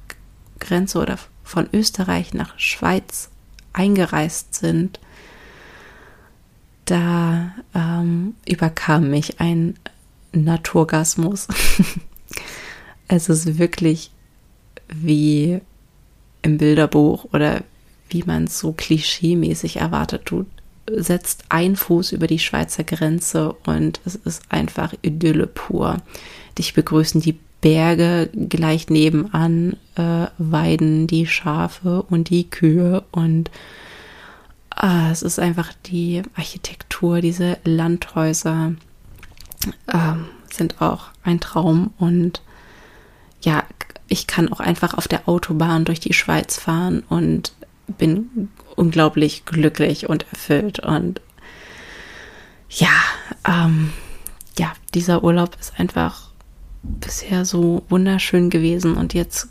Grenze 0.59 0.99
oder 0.99 1.17
von 1.43 1.69
Österreich 1.71 2.33
nach 2.33 2.57
Schweiz 2.59 3.29
eingereist 3.73 4.55
sind, 4.55 4.99
da 6.87 7.53
ähm, 7.75 8.35
überkam 8.47 9.09
mich 9.09 9.39
ein 9.39 9.75
Naturgasmus. 10.31 11.47
es 13.07 13.29
ist 13.29 13.57
wirklich 13.57 14.11
wie 14.87 15.59
im 16.41 16.57
Bilderbuch 16.57 17.25
oder 17.33 17.61
wie 18.09 18.23
man 18.23 18.45
es 18.45 18.59
so 18.59 18.71
klischeemäßig 18.71 19.77
erwartet. 19.77 20.23
Du 20.25 20.45
setzt 20.89 21.43
ein 21.49 21.75
Fuß 21.75 22.13
über 22.13 22.27
die 22.27 22.39
Schweizer 22.39 22.83
Grenze 22.83 23.53
und 23.65 23.99
es 24.05 24.15
ist 24.15 24.43
einfach 24.49 24.93
Idylle 25.01 25.47
pur. 25.47 25.97
Dich 26.57 26.73
begrüßen 26.73 27.21
die 27.21 27.37
Berge 27.59 28.29
gleich 28.33 28.89
nebenan, 28.89 29.75
äh, 29.95 30.27
weiden 30.37 31.07
die 31.07 31.27
Schafe 31.27 32.03
und 32.03 32.29
die 32.29 32.49
Kühe 32.49 33.03
und 33.11 33.51
ah, 34.77 35.11
es 35.11 35.21
ist 35.21 35.39
einfach 35.39 35.73
die 35.85 36.21
Architektur, 36.35 37.21
diese 37.21 37.57
Landhäuser 37.63 38.73
äh, 39.87 40.13
sind 40.51 40.81
auch 40.81 41.09
ein 41.23 41.39
Traum 41.39 41.93
und 41.97 42.41
ja, 43.41 43.63
ich 44.07 44.27
kann 44.27 44.51
auch 44.51 44.59
einfach 44.59 44.93
auf 44.93 45.07
der 45.07 45.27
Autobahn 45.27 45.85
durch 45.85 45.99
die 45.99 46.13
Schweiz 46.13 46.57
fahren 46.57 47.03
und 47.09 47.53
bin 47.87 48.49
unglaublich 48.75 49.45
glücklich 49.45 50.09
und 50.09 50.25
erfüllt. 50.31 50.79
Und 50.79 51.21
ja, 52.69 52.89
ähm, 53.47 53.91
ja, 54.57 54.73
dieser 54.93 55.23
Urlaub 55.23 55.57
ist 55.59 55.79
einfach 55.79 56.29
bisher 56.83 57.45
so 57.45 57.83
wunderschön 57.89 58.49
gewesen 58.49 58.95
und 58.95 59.13
jetzt 59.13 59.49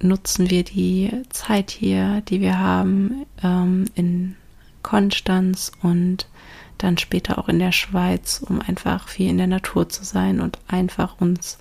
nutzen 0.00 0.50
wir 0.50 0.64
die 0.64 1.10
Zeit 1.30 1.70
hier, 1.70 2.22
die 2.22 2.40
wir 2.40 2.58
haben, 2.58 3.26
ähm, 3.42 3.86
in 3.94 4.36
Konstanz 4.86 5.72
und 5.82 6.28
dann 6.78 6.96
später 6.96 7.38
auch 7.38 7.48
in 7.48 7.58
der 7.58 7.72
Schweiz, 7.72 8.40
um 8.46 8.60
einfach 8.60 9.08
viel 9.08 9.28
in 9.28 9.38
der 9.38 9.48
Natur 9.48 9.88
zu 9.88 10.04
sein 10.04 10.40
und 10.40 10.58
einfach 10.68 11.20
uns 11.20 11.58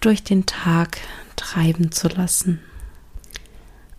durch 0.00 0.24
den 0.24 0.46
Tag 0.46 0.96
treiben 1.36 1.92
zu 1.92 2.08
lassen. 2.08 2.60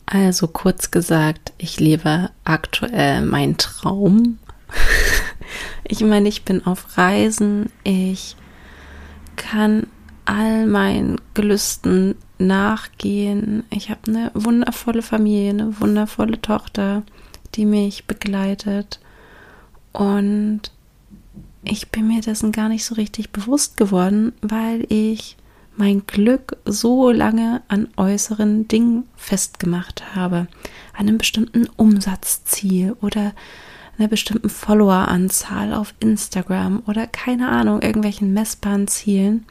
Also 0.08 0.48
kurz 0.48 0.90
gesagt, 0.90 1.54
ich 1.60 1.80
lebe 1.80 2.32
aktuell 2.44 3.22
meinen 3.22 3.58
Traum. 3.58 4.40
ich 5.84 6.00
meine, 6.01 6.28
ich 6.28 6.44
bin 6.44 6.66
auf 6.66 6.98
Reisen, 6.98 7.72
ich 7.84 8.36
kann 9.36 9.86
all 10.25 10.66
meinen 10.66 11.22
Gelüsten 11.36 12.16
nachgehen. 12.48 13.64
Ich 13.70 13.90
habe 13.90 14.02
eine 14.08 14.32
wundervolle 14.34 15.02
Familie, 15.02 15.52
eine 15.52 15.80
wundervolle 15.80 16.42
Tochter, 16.42 17.04
die 17.56 17.66
mich 17.66 18.06
begleitet. 18.06 19.00
Und 19.92 20.62
ich 21.64 21.90
bin 21.90 22.08
mir 22.08 22.22
dessen 22.22 22.52
gar 22.52 22.70
nicht 22.70 22.86
so 22.86 22.96
richtig 22.96 23.32
bewusst 23.32 23.78
geworden, 23.78 24.34
weil 24.42 24.86
ich 24.90 25.38
mein 25.78 26.06
Glück 26.06 26.58
so 26.66 27.12
lange 27.12 27.62
an 27.68 27.88
äußeren 27.98 28.68
Dingen 28.68 29.04
festgemacht 29.16 30.16
habe, 30.16 30.48
an 30.94 31.08
einem 31.08 31.18
bestimmten 31.18 31.68
Umsatzziel 31.78 32.96
oder 33.02 33.34
einer 33.98 34.08
bestimmten 34.08 34.50
Followeranzahl 34.50 35.74
auf 35.74 35.94
Instagram 36.00 36.84
oder 36.88 37.08
keine 37.08 37.50
Ahnung, 37.50 37.82
irgendwelchen 37.82 38.34
messbaren 38.34 38.88
Zielen. 38.88 39.46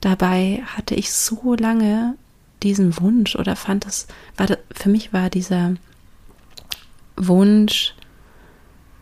Dabei 0.00 0.62
hatte 0.66 0.94
ich 0.94 1.12
so 1.12 1.54
lange 1.54 2.14
diesen 2.62 3.00
Wunsch 3.00 3.36
oder 3.36 3.56
fand 3.56 3.86
es, 3.86 4.06
war 4.36 4.46
für 4.72 4.88
mich 4.88 5.12
war 5.12 5.30
dieser 5.30 5.74
Wunsch 7.16 7.94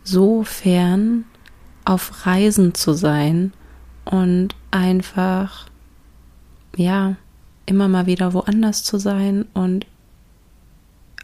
so 0.03 0.43
fern, 0.43 1.25
auf 1.85 2.25
Reisen 2.25 2.73
zu 2.73 2.93
sein 2.93 3.53
und 4.05 4.55
einfach, 4.71 5.67
ja, 6.75 7.15
immer 7.65 7.87
mal 7.87 8.05
wieder 8.05 8.33
woanders 8.33 8.83
zu 8.83 8.97
sein 8.97 9.45
und 9.53 9.85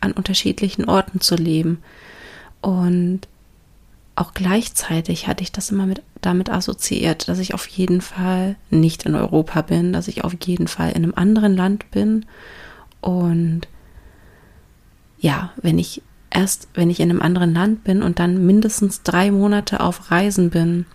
an 0.01 0.12
unterschiedlichen 0.12 0.86
Orten 0.86 1.22
zu 1.22 1.36
leben. 1.36 1.82
Und 2.62 3.22
auch 4.15 4.34
gleichzeitig 4.34 5.27
hatte 5.27 5.43
ich 5.43 5.51
das 5.51 5.72
immer 5.72 5.86
mit, 5.86 6.03
damit 6.22 6.50
assoziiert, 6.50 7.27
dass 7.27 7.39
ich 7.39 7.53
auf 7.53 7.67
jeden 7.67 8.01
Fall 8.01 8.55
nicht 8.70 9.05
in 9.05 9.15
Europa 9.15 9.62
bin, 9.62 9.91
dass 9.93 10.08
ich 10.08 10.24
auf 10.24 10.36
jeden 10.46 10.67
Fall 10.67 10.91
in 10.91 11.03
einem 11.03 11.13
anderen 11.15 11.55
Land 11.55 11.89
bin. 11.91 12.25
Und 13.01 13.62
ja, 15.20 15.51
wenn 15.62 15.79
ich 15.79 16.03
erst, 16.29 16.67
wenn 16.74 16.89
ich 16.89 17.00
in 17.00 17.10
einem 17.10 17.22
anderen 17.22 17.53
Land 17.53 17.84
bin 17.84 18.03
und 18.03 18.20
dann 18.20 18.46
mindestens 18.46 19.01
drei 19.01 19.32
Monate 19.32 19.79
auf 19.79 20.12
Reisen 20.12 20.51
bin, 20.51 20.86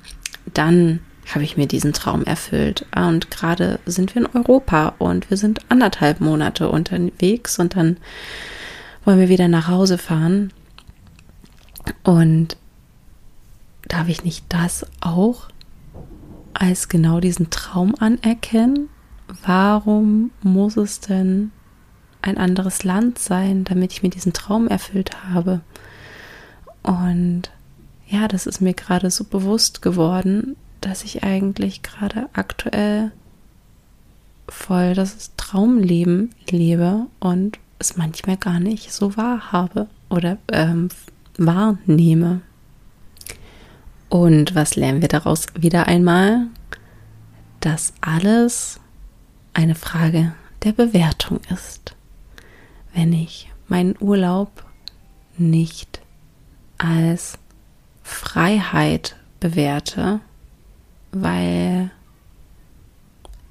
dann 0.55 1.01
habe 1.35 1.45
ich 1.45 1.57
mir 1.57 1.67
diesen 1.67 1.93
Traum 1.93 2.25
erfüllt. 2.25 2.87
Und 2.95 3.31
gerade 3.31 3.81
sind 3.85 4.15
wir 4.15 4.23
in 4.23 4.29
Europa 4.35 4.95
und 4.99 5.29
wir 5.29 5.37
sind 5.37 5.61
anderthalb 5.69 6.21
Monate 6.21 6.69
unterwegs 6.69 7.59
und 7.59 7.75
dann 7.75 7.97
wollen 9.05 9.19
wir 9.19 9.29
wieder 9.29 9.49
nach 9.49 9.69
Hause 9.69 9.99
fahren. 9.99 10.53
Und 12.05 12.57
darf 13.87 14.09
ich 14.09 14.25
nicht 14.25 14.45
das 14.49 14.87
auch 15.01 15.49
als 16.55 16.89
genau 16.89 17.21
diesen 17.21 17.51
Traum 17.51 17.95
anerkennen? 17.99 18.89
Warum 19.45 20.31
muss 20.43 20.77
es 20.77 21.01
denn 21.01 21.53
ein 22.23 22.39
anderes 22.39 22.83
Land 22.85 23.19
sein, 23.19 23.65
damit 23.65 23.93
ich 23.93 24.03
mir 24.03 24.11
diesen 24.11 24.33
Traum 24.33 24.69
erfüllt 24.69 25.25
habe? 25.31 25.61
Und 26.83 27.51
ja, 28.09 28.27
das 28.27 28.47
ist 28.47 28.61
mir 28.61 28.75
gerade 28.75 29.11
so 29.11 29.25
bewusst 29.25 29.83
geworden, 29.83 30.57
dass 30.81 31.05
ich 31.05 31.25
eigentlich 31.25 31.83
gerade 31.83 32.29
aktuell 32.33 33.13
voll 34.49 34.95
das 34.95 35.33
Traumleben 35.37 36.31
lebe 36.51 37.07
und 37.21 37.59
es 37.79 37.97
manchmal 37.97 38.37
gar 38.37 38.61
nicht 38.61 38.93
so 38.93 39.17
wahrhabe 39.17 39.89
oder 40.09 40.39
ähm, 40.51 40.89
wahrnehme. 41.37 42.41
Und 44.09 44.55
was 44.55 44.77
lernen 44.77 45.03
wir 45.03 45.09
daraus 45.09 45.47
wieder 45.55 45.87
einmal? 45.87 46.47
Dass 47.61 47.93
alles 48.01 48.81
eine 49.53 49.75
Frage 49.75 50.33
der 50.63 50.73
Bewertung 50.73 51.41
ist. 51.53 51.95
Wenn 52.95 53.13
ich 53.13 53.51
meinen 53.69 53.97
Urlaub 54.01 54.65
nicht 55.37 56.01
als 56.79 57.39
Freiheit 58.03 59.17
bewerte, 59.41 60.21
weil 61.13 61.91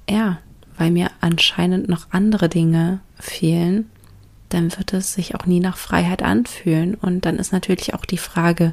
ja, 0.08 0.38
weil 0.76 0.90
mir 0.90 1.10
anscheinend 1.20 1.88
noch 1.88 2.06
andere 2.10 2.48
Dinge 2.48 3.00
fehlen, 3.18 3.90
dann 4.48 4.76
wird 4.76 4.92
es 4.94 5.12
sich 5.12 5.34
auch 5.34 5.44
nie 5.44 5.60
nach 5.60 5.76
Freiheit 5.76 6.22
anfühlen. 6.22 6.94
Und 6.94 7.26
dann 7.26 7.36
ist 7.36 7.52
natürlich 7.52 7.94
auch 7.94 8.06
die 8.06 8.18
Frage, 8.18 8.72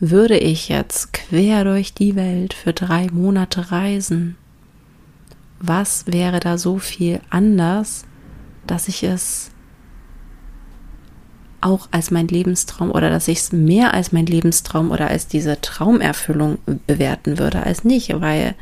würde 0.00 0.38
ich 0.38 0.70
jetzt 0.70 1.12
quer 1.12 1.64
durch 1.64 1.92
die 1.92 2.16
Welt 2.16 2.54
für 2.54 2.72
drei 2.72 3.08
Monate 3.12 3.70
reisen, 3.70 4.36
was 5.60 6.06
wäre 6.06 6.40
da 6.40 6.56
so 6.56 6.78
viel 6.78 7.20
anders, 7.28 8.06
dass 8.66 8.88
ich 8.88 9.02
es 9.02 9.50
auch 11.60 11.88
als 11.90 12.10
mein 12.10 12.28
Lebenstraum 12.28 12.90
oder 12.90 13.10
dass 13.10 13.28
ich 13.28 13.38
es 13.38 13.52
mehr 13.52 13.92
als 13.92 14.12
mein 14.12 14.24
Lebenstraum 14.24 14.90
oder 14.90 15.08
als 15.08 15.26
diese 15.26 15.60
Traumerfüllung 15.60 16.58
bewerten 16.86 17.38
würde 17.38 17.62
als 17.62 17.84
nicht, 17.84 18.18
weil 18.22 18.54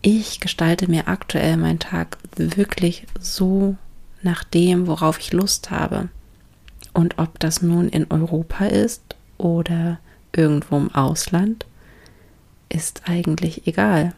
ich 0.00 0.38
gestalte 0.38 0.88
mir 0.88 1.08
aktuell 1.08 1.56
meinen 1.56 1.80
Tag 1.80 2.18
wirklich 2.36 3.08
so 3.18 3.76
nach 4.22 4.44
dem, 4.44 4.86
worauf 4.86 5.18
ich 5.18 5.32
Lust 5.32 5.72
habe. 5.72 6.08
Und 6.92 7.18
ob 7.18 7.40
das 7.40 7.62
nun 7.62 7.88
in 7.88 8.06
Europa 8.08 8.66
ist 8.66 9.16
oder 9.38 9.98
irgendwo 10.32 10.76
im 10.76 10.94
Ausland, 10.94 11.66
ist 12.68 13.02
eigentlich 13.06 13.66
egal. 13.66 14.14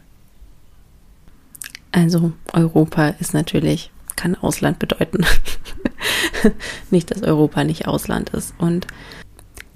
Also 1.91 2.33
Europa 2.53 3.09
ist 3.19 3.33
natürlich, 3.33 3.91
kann 4.15 4.35
Ausland 4.35 4.79
bedeuten. 4.79 5.25
nicht, 6.91 7.11
dass 7.11 7.23
Europa 7.23 7.63
nicht 7.63 7.87
Ausland 7.87 8.29
ist. 8.31 8.53
Und 8.57 8.87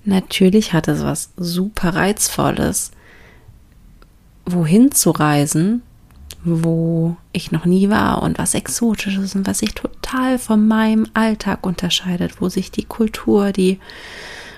natürlich 0.04 0.74
hat 0.74 0.88
es 0.88 1.04
was 1.04 1.32
super 1.38 1.96
Reizvolles, 1.96 2.92
wohin 4.46 4.92
zu 4.92 5.12
reisen, 5.12 5.82
wo 6.44 7.18
ich 7.32 7.52
noch 7.52 7.66
nie 7.66 7.90
war 7.90 8.22
und 8.22 8.38
was 8.38 8.54
Exotisches 8.54 9.36
und 9.36 9.48
was 9.48 9.60
sich 9.60 9.74
total 9.74 10.38
von 10.38 10.68
meinem 10.68 11.08
Alltag 11.16 11.66
unterscheidet, 11.66 12.40
wo 12.40 12.50
sich 12.50 12.72
die 12.72 12.86
Kultur, 12.86 13.52
die 13.52 13.80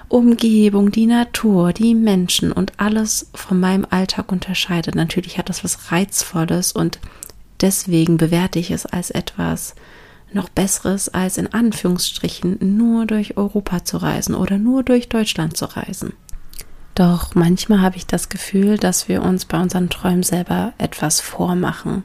Umgebung, 0.10 0.92
die 0.92 1.06
Natur, 1.06 1.74
die 1.74 1.94
Menschen 1.94 2.52
und 2.52 2.74
alles 2.78 3.30
von 3.34 3.60
meinem 3.60 3.86
Alltag 3.90 4.32
unterscheidet. 4.32 4.96
Natürlich 4.96 5.38
hat 5.38 5.50
das 5.50 5.64
was 5.64 5.92
Reizvolles 5.92 6.72
und 6.72 7.00
deswegen 7.62 8.18
bewerte 8.18 8.60
ich 8.60 8.72
es 8.72 8.86
als 8.86 9.12
etwas 9.12 9.76
noch 10.32 10.50
Besseres, 10.50 11.10
als 11.10 11.38
in 11.38 11.54
Anführungsstrichen 11.54 12.58
nur 12.78 13.06
durch 13.06 13.38
Europa 13.38 13.84
zu 13.84 13.98
reisen 13.98 14.36
oder 14.36 14.58
nur 14.58 14.84
durch 14.84 15.10
Deutschland 15.10 15.58
zu 15.58 15.66
reisen. 15.66 16.14
Doch 16.96 17.36
manchmal 17.36 17.82
habe 17.82 17.98
ich 17.98 18.08
das 18.08 18.30
Gefühl, 18.30 18.78
dass 18.78 19.08
wir 19.08 19.22
uns 19.22 19.46
bei 19.46 19.60
unseren 19.60 19.90
Träumen 19.90 20.24
selber 20.24 20.74
etwas 20.78 21.20
vormachen, 21.20 22.04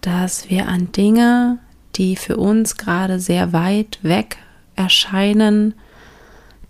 dass 0.00 0.50
wir 0.50 0.68
an 0.68 0.90
Dinge, 0.92 1.58
die 1.96 2.16
für 2.16 2.36
uns 2.36 2.76
gerade 2.76 3.20
sehr 3.20 3.52
weit 3.52 3.98
weg 4.02 4.38
erscheinen, 4.74 5.74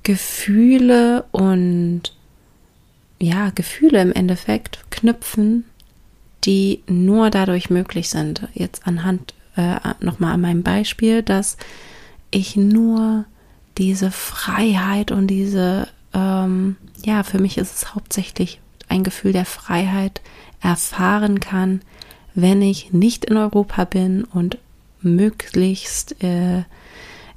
Gefühle 0.03 1.25
und 1.31 2.03
ja, 3.19 3.51
Gefühle 3.51 4.01
im 4.01 4.13
Endeffekt 4.13 4.85
knüpfen, 4.91 5.65
die 6.45 6.83
nur 6.87 7.31
dadurch 7.31 7.69
möglich 7.69 8.09
sind. 8.09 8.49
Jetzt 8.55 8.87
anhand 8.87 9.35
äh, 9.57 9.77
nochmal 10.01 10.35
an 10.35 10.41
meinem 10.41 10.63
Beispiel, 10.63 11.23
dass 11.23 11.59
ich 12.31 12.57
nur 12.57 13.27
diese 13.77 14.11
Freiheit 14.11 15.11
und 15.11 15.27
diese 15.27 15.89
ähm, 16.15 16.77
ja, 17.05 17.23
für 17.23 17.39
mich 17.39 17.59
ist 17.59 17.75
es 17.75 17.95
hauptsächlich 17.95 18.61
ein 18.89 19.05
Gefühl 19.05 19.33
der 19.33 19.45
Freiheit 19.45 20.21
erfahren 20.61 21.41
kann, 21.41 21.81
wenn 22.35 22.63
ich 22.63 22.93
nicht 22.93 23.25
in 23.25 23.37
Europa 23.37 23.85
bin 23.85 24.25
und 24.25 24.59
möglichst 25.01 26.23
äh, 26.23 26.65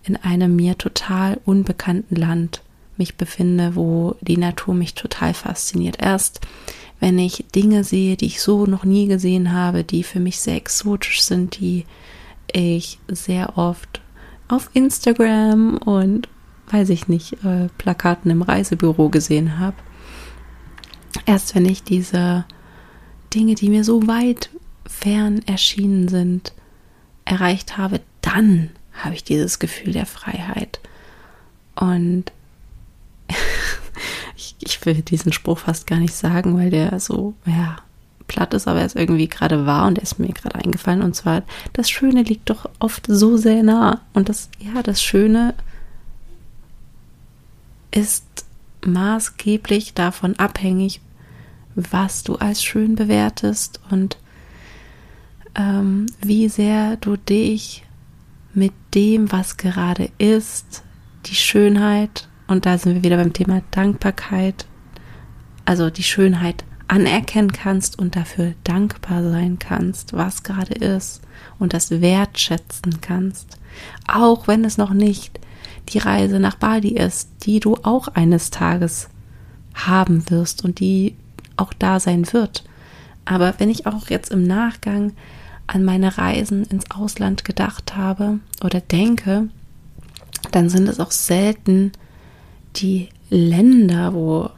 in 0.03 0.15
einem 0.17 0.55
mir 0.55 0.77
total 0.77 1.39
unbekannten 1.45 2.15
Land 2.15 2.61
mich 2.97 3.15
befinde, 3.15 3.75
wo 3.75 4.15
die 4.21 4.37
Natur 4.37 4.73
mich 4.73 4.93
total 4.93 5.33
fasziniert. 5.33 5.97
Erst 5.99 6.41
wenn 6.99 7.17
ich 7.19 7.45
Dinge 7.53 7.83
sehe, 7.83 8.15
die 8.15 8.27
ich 8.27 8.41
so 8.41 8.65
noch 8.65 8.85
nie 8.85 9.07
gesehen 9.07 9.51
habe, 9.51 9.83
die 9.83 10.03
für 10.03 10.19
mich 10.19 10.39
sehr 10.39 10.55
exotisch 10.55 11.21
sind, 11.21 11.59
die 11.59 11.85
ich 12.51 12.99
sehr 13.07 13.57
oft 13.57 14.01
auf 14.47 14.69
Instagram 14.73 15.77
und 15.77 16.29
weiß 16.69 16.89
ich 16.89 17.07
nicht, 17.07 17.43
äh, 17.43 17.67
Plakaten 17.77 18.31
im 18.31 18.41
Reisebüro 18.41 19.09
gesehen 19.09 19.59
habe. 19.59 19.75
Erst 21.25 21.55
wenn 21.55 21.65
ich 21.65 21.83
diese 21.83 22.45
Dinge, 23.33 23.55
die 23.55 23.69
mir 23.69 23.83
so 23.83 24.07
weit 24.07 24.49
fern 24.85 25.41
erschienen 25.45 26.07
sind, 26.07 26.53
erreicht 27.25 27.77
habe, 27.77 28.01
dann 28.21 28.69
habe 28.93 29.15
ich 29.15 29.23
dieses 29.23 29.59
Gefühl 29.59 29.93
der 29.93 30.05
Freiheit. 30.05 30.79
Und 31.75 32.31
ich, 34.35 34.55
ich 34.59 34.85
will 34.85 35.01
diesen 35.01 35.33
Spruch 35.33 35.59
fast 35.59 35.87
gar 35.87 35.99
nicht 35.99 36.13
sagen, 36.13 36.57
weil 36.57 36.69
der 36.69 36.99
so, 36.99 37.33
ja, 37.45 37.77
platt 38.27 38.53
ist, 38.53 38.67
aber 38.67 38.79
er 38.79 38.85
ist 38.85 38.95
irgendwie 38.95 39.27
gerade 39.27 39.65
wahr 39.65 39.87
und 39.87 39.97
er 39.97 40.03
ist 40.03 40.19
mir 40.19 40.33
gerade 40.33 40.55
eingefallen. 40.55 41.01
Und 41.01 41.15
zwar, 41.15 41.43
das 41.73 41.89
Schöne 41.89 42.23
liegt 42.23 42.49
doch 42.49 42.69
oft 42.79 43.05
so 43.07 43.37
sehr 43.37 43.63
nah. 43.63 44.01
Und 44.13 44.29
das, 44.29 44.49
ja, 44.59 44.81
das 44.81 45.03
Schöne 45.03 45.53
ist 47.91 48.25
maßgeblich 48.85 49.93
davon 49.93 50.37
abhängig, 50.37 50.99
was 51.75 52.23
du 52.23 52.35
als 52.35 52.63
schön 52.63 52.95
bewertest 52.95 53.79
und 53.89 54.17
ähm, 55.55 56.07
wie 56.21 56.49
sehr 56.49 56.97
du 56.97 57.17
dich 57.17 57.82
mit 58.53 58.73
dem, 58.93 59.31
was 59.31 59.57
gerade 59.57 60.09
ist, 60.17 60.83
die 61.25 61.35
Schönheit, 61.35 62.27
und 62.47 62.65
da 62.65 62.77
sind 62.77 62.95
wir 62.95 63.03
wieder 63.03 63.17
beim 63.17 63.33
Thema 63.33 63.61
Dankbarkeit, 63.71 64.65
also 65.65 65.89
die 65.89 66.03
Schönheit 66.03 66.63
anerkennen 66.87 67.51
kannst 67.51 67.97
und 67.97 68.15
dafür 68.15 68.53
dankbar 68.63 69.23
sein 69.23 69.57
kannst, 69.57 70.13
was 70.13 70.43
gerade 70.43 70.73
ist 70.73 71.21
und 71.59 71.73
das 71.73 71.89
wertschätzen 71.89 73.01
kannst, 73.01 73.57
auch 74.07 74.47
wenn 74.47 74.65
es 74.65 74.77
noch 74.77 74.91
nicht 74.91 75.39
die 75.89 75.97
Reise 75.97 76.39
nach 76.39 76.55
Bali 76.55 76.89
ist, 76.89 77.29
die 77.45 77.59
du 77.59 77.75
auch 77.83 78.09
eines 78.09 78.51
Tages 78.51 79.09
haben 79.73 80.29
wirst 80.29 80.63
und 80.63 80.79
die 80.79 81.15
auch 81.57 81.73
da 81.73 81.99
sein 81.99 82.31
wird. 82.31 82.63
Aber 83.25 83.55
wenn 83.57 83.69
ich 83.69 83.87
auch 83.87 84.09
jetzt 84.09 84.31
im 84.31 84.43
Nachgang 84.43 85.13
an 85.73 85.83
meine 85.83 86.17
Reisen 86.17 86.63
ins 86.65 86.91
Ausland 86.91 87.45
gedacht 87.45 87.95
habe 87.95 88.39
oder 88.63 88.79
denke, 88.81 89.49
dann 90.51 90.69
sind 90.69 90.87
es 90.87 90.99
auch 90.99 91.11
selten 91.11 91.91
die 92.75 93.09
Länder, 93.29 94.13
wo 94.13 94.49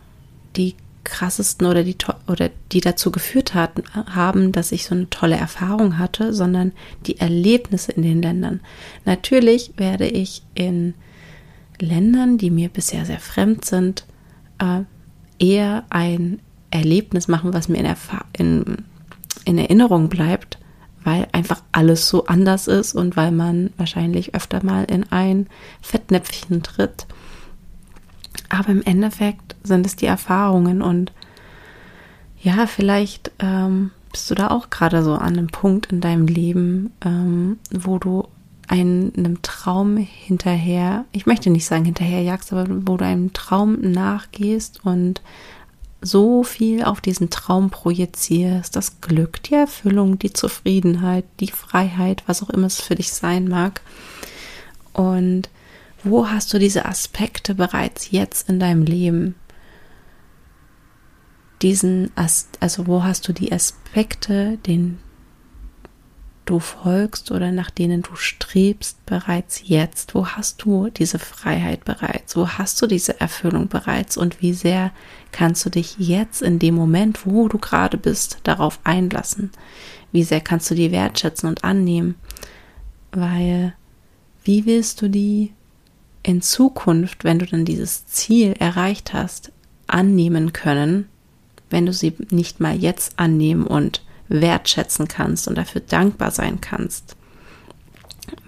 die 0.56 0.76
krassesten 1.04 1.68
oder 1.68 1.84
die 1.84 1.96
oder 2.28 2.50
die 2.72 2.82
dazu 2.82 3.12
geführt 3.12 3.54
hatten, 3.54 3.84
haben, 3.94 4.52
dass 4.52 4.72
ich 4.72 4.86
so 4.86 4.96
eine 4.96 5.10
tolle 5.10 5.38
Erfahrung 5.38 5.98
hatte, 5.98 6.34
sondern 6.34 6.72
die 7.06 7.20
Erlebnisse 7.20 7.92
in 7.92 8.02
den 8.02 8.22
Ländern. 8.22 8.60
Natürlich 9.06 9.74
werde 9.78 10.08
ich 10.08 10.42
in 10.56 10.96
Ländern, 11.80 12.38
die 12.38 12.50
mir 12.50 12.70
bisher 12.70 13.06
sehr 13.06 13.20
fremd 13.20 13.66
sind, 13.66 14.06
äh, 14.60 14.82
eher 15.38 15.84
ein 15.90 16.40
Erlebnis 16.72 17.28
machen, 17.28 17.54
was 17.54 17.70
mir 17.70 17.78
in, 17.78 17.96
in, 18.38 18.78
in 19.46 19.58
Erinnerung 19.58 20.10
bleibt, 20.10 20.58
weil 21.06 21.28
einfach 21.32 21.62
alles 21.72 22.10
so 22.10 22.26
anders 22.26 22.68
ist 22.68 22.94
und 22.94 23.16
weil 23.16 23.32
man 23.32 23.72
wahrscheinlich 23.78 24.36
öfter 24.36 24.66
mal 24.66 24.84
in 24.86 25.10
ein 25.12 25.48
Fettnäpfchen 25.82 26.64
tritt. 26.64 27.06
Aber 28.50 28.70
im 28.70 28.82
Endeffekt 28.82 29.56
sind 29.64 29.86
es 29.86 29.96
die 29.96 30.08
Erfahrungen 30.08 30.82
und 30.82 31.14
ja, 32.42 32.68
vielleicht 32.68 33.32
ähm, 33.40 33.92
bist 34.12 34.30
du 34.30 34.36
da 34.36 34.50
auch 34.50 34.70
gerade 34.70 35.04
so 35.04 35.14
an 35.14 35.38
einem 35.38 35.48
Punkt 35.48 35.92
in 35.92 36.02
deinem 36.02 36.28
Leben, 36.28 36.92
ähm, 37.04 37.60
wo 37.72 37.98
du 37.98 38.28
einem 38.68 39.42
Traum 39.44 39.98
hinterher, 39.98 41.06
ich 41.12 41.28
möchte 41.28 41.50
nicht 41.52 41.66
sagen 41.66 41.86
hinterherjagst, 41.86 42.52
aber 42.52 42.66
wo 42.68 42.98
du 42.98 43.06
einem 43.06 43.32
Traum 43.34 43.80
nachgehst 43.80 44.84
und 44.84 45.22
so 46.06 46.44
viel 46.44 46.84
auf 46.84 47.02
diesen 47.02 47.30
Traum 47.30 47.70
projizierst, 47.70 48.76
das 48.76 49.02
Glück, 49.02 49.42
die 49.44 49.56
Erfüllung, 49.56 50.20
die 50.20 50.34
Zufriedenheit, 50.34 51.26
die 51.40 51.52
Freiheit, 51.52 52.24
was 52.28 52.44
auch 52.44 52.50
immer 52.50 52.68
es 52.68 52.80
für 52.80 52.96
dich 52.96 53.12
sein 53.12 53.48
mag. 53.48 53.82
Und 54.94 55.50
wo 56.04 56.30
hast 56.30 56.54
du 56.54 56.60
diese 56.60 56.86
Aspekte 56.86 57.56
bereits 57.56 58.12
jetzt 58.12 58.48
in 58.48 58.60
deinem 58.60 58.84
Leben? 58.84 59.36
Diesen, 61.62 62.12
also 62.60 62.86
wo 62.88 63.04
hast 63.04 63.28
du 63.28 63.34
die 63.34 63.52
Aspekte, 63.52 64.58
den 64.68 65.00
du 66.46 66.60
folgst 66.60 67.32
oder 67.32 67.52
nach 67.52 67.70
denen 67.70 68.02
du 68.02 68.16
strebst 68.16 69.06
bereits 69.06 69.62
jetzt? 69.68 70.16
Wo 70.16 70.28
hast 70.28 70.64
du 70.64 70.90
diese 70.90 71.20
Freiheit 71.20 71.86
bereits? 71.86 72.36
Wo 72.36 72.48
hast 72.48 72.82
du 72.82 72.88
diese 72.88 73.20
Erfüllung 73.20 73.68
bereits? 73.68 74.18
Und 74.18 74.42
wie 74.42 74.54
sehr 74.54 74.92
kannst 75.32 75.66
du 75.66 75.70
dich 75.70 75.96
jetzt 75.98 76.42
in 76.42 76.60
dem 76.60 76.76
Moment, 76.76 77.26
wo 77.26 77.48
du 77.48 77.58
gerade 77.58 77.98
bist, 77.98 78.40
darauf 78.44 78.80
einlassen? 78.84 79.52
Wie 80.12 80.24
sehr 80.24 80.42
kannst 80.42 80.70
du 80.72 80.76
die 80.76 80.92
wertschätzen 80.92 81.50
und 81.50 81.64
annehmen? 81.64 82.16
Weil 83.12 83.74
wie 84.44 84.66
willst 84.66 85.02
du 85.02 85.10
die 85.10 85.54
in 86.24 86.42
Zukunft, 86.42 87.24
wenn 87.24 87.40
du 87.40 87.46
dann 87.46 87.66
dieses 87.66 88.06
Ziel 88.08 88.54
erreicht 88.60 89.14
hast, 89.14 89.52
annehmen 89.88 90.54
können, 90.54 91.08
wenn 91.70 91.86
du 91.86 91.94
sie 91.94 92.14
nicht 92.30 92.60
mal 92.60 92.76
jetzt 92.76 93.20
annehmen 93.20 93.68
und 93.68 94.04
wertschätzen 94.28 95.08
kannst 95.08 95.48
und 95.48 95.58
dafür 95.58 95.82
dankbar 95.82 96.32
sein 96.32 96.62
kannst. 96.62 97.16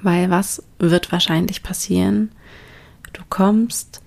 Weil 0.01 0.29
was 0.29 0.63
wird 0.79 1.11
wahrscheinlich 1.11 1.63
passieren? 1.63 2.31
Du 3.13 3.21
kommst 3.29 4.01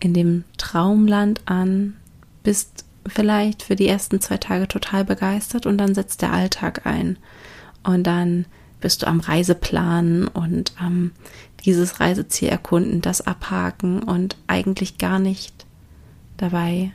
in 0.00 0.14
dem 0.14 0.44
Traumland 0.56 1.42
an, 1.46 1.96
bist 2.42 2.84
vielleicht 3.06 3.62
für 3.62 3.76
die 3.76 3.88
ersten 3.88 4.20
zwei 4.20 4.36
Tage 4.36 4.68
total 4.68 5.04
begeistert 5.04 5.66
und 5.66 5.78
dann 5.78 5.94
setzt 5.94 6.22
der 6.22 6.32
Alltag 6.32 6.86
ein. 6.86 7.18
Und 7.82 8.04
dann 8.04 8.46
bist 8.80 9.02
du 9.02 9.06
am 9.06 9.20
Reiseplan 9.20 10.28
und 10.28 10.72
am 10.78 11.12
dieses 11.64 12.00
Reiseziel 12.00 12.48
erkunden, 12.48 13.00
das 13.00 13.20
abhaken 13.20 14.02
und 14.02 14.36
eigentlich 14.46 14.98
gar 14.98 15.18
nicht 15.18 15.66
dabei 16.36 16.92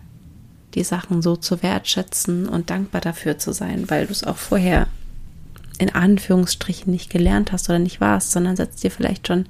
die 0.75 0.84
Sachen 0.84 1.21
so 1.21 1.36
zu 1.36 1.63
wertschätzen 1.63 2.47
und 2.47 2.69
dankbar 2.69 3.01
dafür 3.01 3.38
zu 3.38 3.53
sein, 3.53 3.89
weil 3.89 4.06
du 4.06 4.12
es 4.12 4.23
auch 4.23 4.38
vorher 4.38 4.88
in 5.80 5.93
Anführungsstrichen 5.93 6.91
nicht 6.91 7.10
gelernt 7.10 7.51
hast 7.51 7.69
oder 7.69 7.80
nicht 7.80 8.01
warst, 8.01 8.32
sondern 8.32 8.56
setzt 8.56 8.84
dir 8.84 8.91
vielleicht 8.91 9.27
schon 9.27 9.45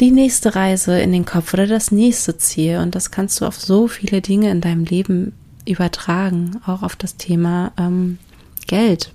die 0.00 0.10
nächste 0.10 0.54
Reise 0.54 0.98
in 0.98 1.12
den 1.12 1.24
Kopf 1.24 1.54
oder 1.54 1.66
das 1.66 1.92
nächste 1.92 2.36
Ziel. 2.36 2.78
Und 2.78 2.94
das 2.94 3.10
kannst 3.10 3.40
du 3.40 3.46
auf 3.46 3.56
so 3.56 3.88
viele 3.88 4.20
Dinge 4.20 4.50
in 4.50 4.60
deinem 4.60 4.84
Leben 4.84 5.32
übertragen, 5.66 6.60
auch 6.66 6.82
auf 6.82 6.96
das 6.96 7.16
Thema 7.16 7.72
ähm, 7.78 8.18
Geld. 8.66 9.12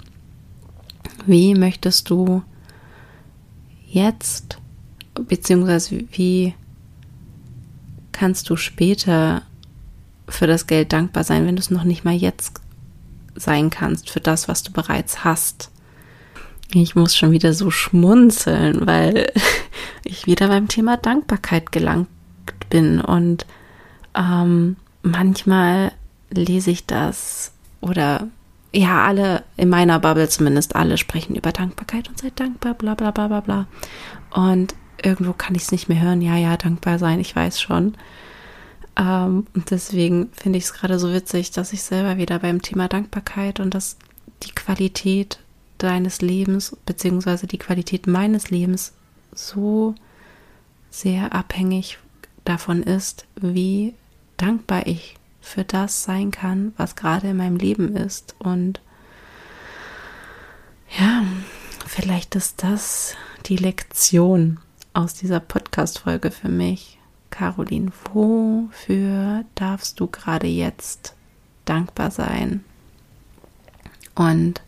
Wie 1.26 1.56
möchtest 1.56 2.10
du 2.10 2.42
jetzt, 3.86 4.60
beziehungsweise 5.28 6.06
wie 6.12 6.54
kannst 8.14 8.50
du 8.50 8.56
später 8.56 9.42
für 10.28 10.48
das 10.48 10.68
Geld 10.68 10.94
dankbar 10.94 11.24
sein, 11.24 11.46
wenn 11.46 11.56
du 11.56 11.62
es 11.62 11.72
noch 11.72 11.84
nicht 11.84 12.04
mal 12.04 12.14
jetzt 12.14 12.62
sein 13.36 13.70
kannst 13.70 14.10
für 14.10 14.20
das, 14.20 14.48
was 14.48 14.64
du 14.64 14.72
bereits 14.72 15.24
hast. 15.24 15.72
Ich 16.74 16.96
muss 16.96 17.16
schon 17.16 17.32
wieder 17.32 17.54
so 17.54 17.72
schmunzeln, 17.72 18.86
weil 18.86 19.32
ich 20.04 20.26
wieder 20.26 20.48
beim 20.48 20.68
Thema 20.68 20.98
Dankbarkeit 20.98 21.72
gelangt 21.72 22.08
bin 22.70 23.00
und 23.00 23.46
ähm, 24.16 24.76
manchmal 25.02 25.92
lese 26.30 26.72
ich 26.72 26.86
das 26.86 27.52
oder 27.80 28.28
ja, 28.74 29.06
alle 29.06 29.44
in 29.56 29.70
meiner 29.70 30.00
Bubble 30.00 30.28
zumindest 30.28 30.76
alle 30.76 30.98
sprechen 30.98 31.36
über 31.36 31.52
Dankbarkeit 31.52 32.10
und 32.10 32.20
seid 32.20 32.40
dankbar, 32.40 32.74
bla 32.74 32.96
bla 32.96 33.12
bla 33.12 33.28
bla 33.28 33.40
bla. 33.40 33.68
Und 34.32 34.76
irgendwo 35.02 35.34
kann 35.34 35.56
ich 35.56 35.64
es 35.64 35.72
nicht 35.72 35.90
mehr 35.90 36.02
hören. 36.02 36.22
Ja, 36.22 36.36
ja, 36.36 36.58
dankbar 36.58 37.00
sein, 37.00 37.20
ich 37.20 37.36
weiß 37.36 37.62
schon. 37.62 37.96
Ähm, 38.98 39.48
und 39.54 39.72
deswegen 39.72 40.30
finde 40.34 40.58
ich 40.58 40.66
es 40.66 40.74
gerade 40.74 41.00
so 41.00 41.14
witzig, 41.14 41.52
dass 41.52 41.74
ich 41.74 41.84
selber 41.84 42.18
wieder 42.18 42.40
beim 42.40 42.62
Thema 42.62 42.88
Dankbarkeit 42.88 43.60
und 43.60 43.74
dass 43.74 43.98
die 44.44 44.52
Qualität 44.52 45.40
deines 45.78 46.22
Lebens 46.22 46.76
beziehungsweise 46.86 47.48
die 47.48 47.60
Qualität 47.60 48.08
meines 48.08 48.50
Lebens 48.50 48.94
so 49.34 49.94
sehr 50.90 51.34
abhängig 51.34 52.00
davon 52.46 52.82
ist, 52.82 53.26
wie 53.36 53.94
dankbar 54.38 54.88
ich 54.88 55.16
für 55.42 55.64
das 55.64 56.04
sein 56.04 56.32
kann, 56.32 56.74
was 56.78 56.96
gerade 56.96 57.30
in 57.30 57.38
meinem 57.38 57.58
Leben 57.58 57.96
ist. 57.96 58.36
Und 58.40 58.82
ja, 60.98 61.24
vielleicht 61.86 62.36
ist 62.36 62.64
das 62.64 63.16
die 63.46 63.58
Lektion 63.58 64.60
aus 64.94 65.14
dieser 65.14 65.40
Podcast-Folge 65.40 66.32
für 66.32 66.50
mich, 66.50 66.98
Caroline, 67.38 67.92
wofür 68.14 69.46
darfst 69.54 70.00
du 70.00 70.08
gerade 70.08 70.48
jetzt 70.48 71.14
dankbar 71.66 72.10
sein? 72.10 72.66
Und 74.16 74.64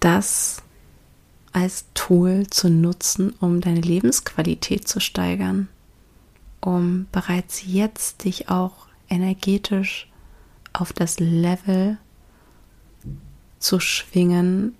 das 0.00 0.62
als 1.52 1.84
Tool 1.94 2.48
zu 2.48 2.70
nutzen, 2.70 3.36
um 3.38 3.60
deine 3.60 3.82
Lebensqualität 3.82 4.88
zu 4.88 4.98
steigern, 4.98 5.68
um 6.60 7.06
bereits 7.12 7.62
jetzt 7.64 8.24
dich 8.24 8.48
auch 8.48 8.88
energetisch 9.08 10.10
auf 10.72 10.92
das 10.92 11.20
Level 11.20 11.98
zu 13.60 13.78
schwingen, 13.78 14.74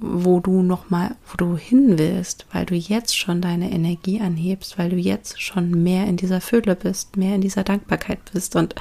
wo 0.00 0.40
du 0.40 0.62
noch 0.62 0.90
mal, 0.90 1.16
wo 1.26 1.36
du 1.36 1.56
hin 1.56 1.98
willst, 1.98 2.46
weil 2.52 2.66
du 2.66 2.74
jetzt 2.74 3.16
schon 3.16 3.40
deine 3.40 3.70
Energie 3.70 4.20
anhebst, 4.20 4.78
weil 4.78 4.90
du 4.90 4.96
jetzt 4.96 5.42
schon 5.42 5.82
mehr 5.82 6.06
in 6.06 6.16
dieser 6.16 6.40
Fülle 6.40 6.76
bist, 6.76 7.16
mehr 7.16 7.34
in 7.34 7.40
dieser 7.40 7.64
Dankbarkeit 7.64 8.20
bist 8.32 8.56
und 8.56 8.74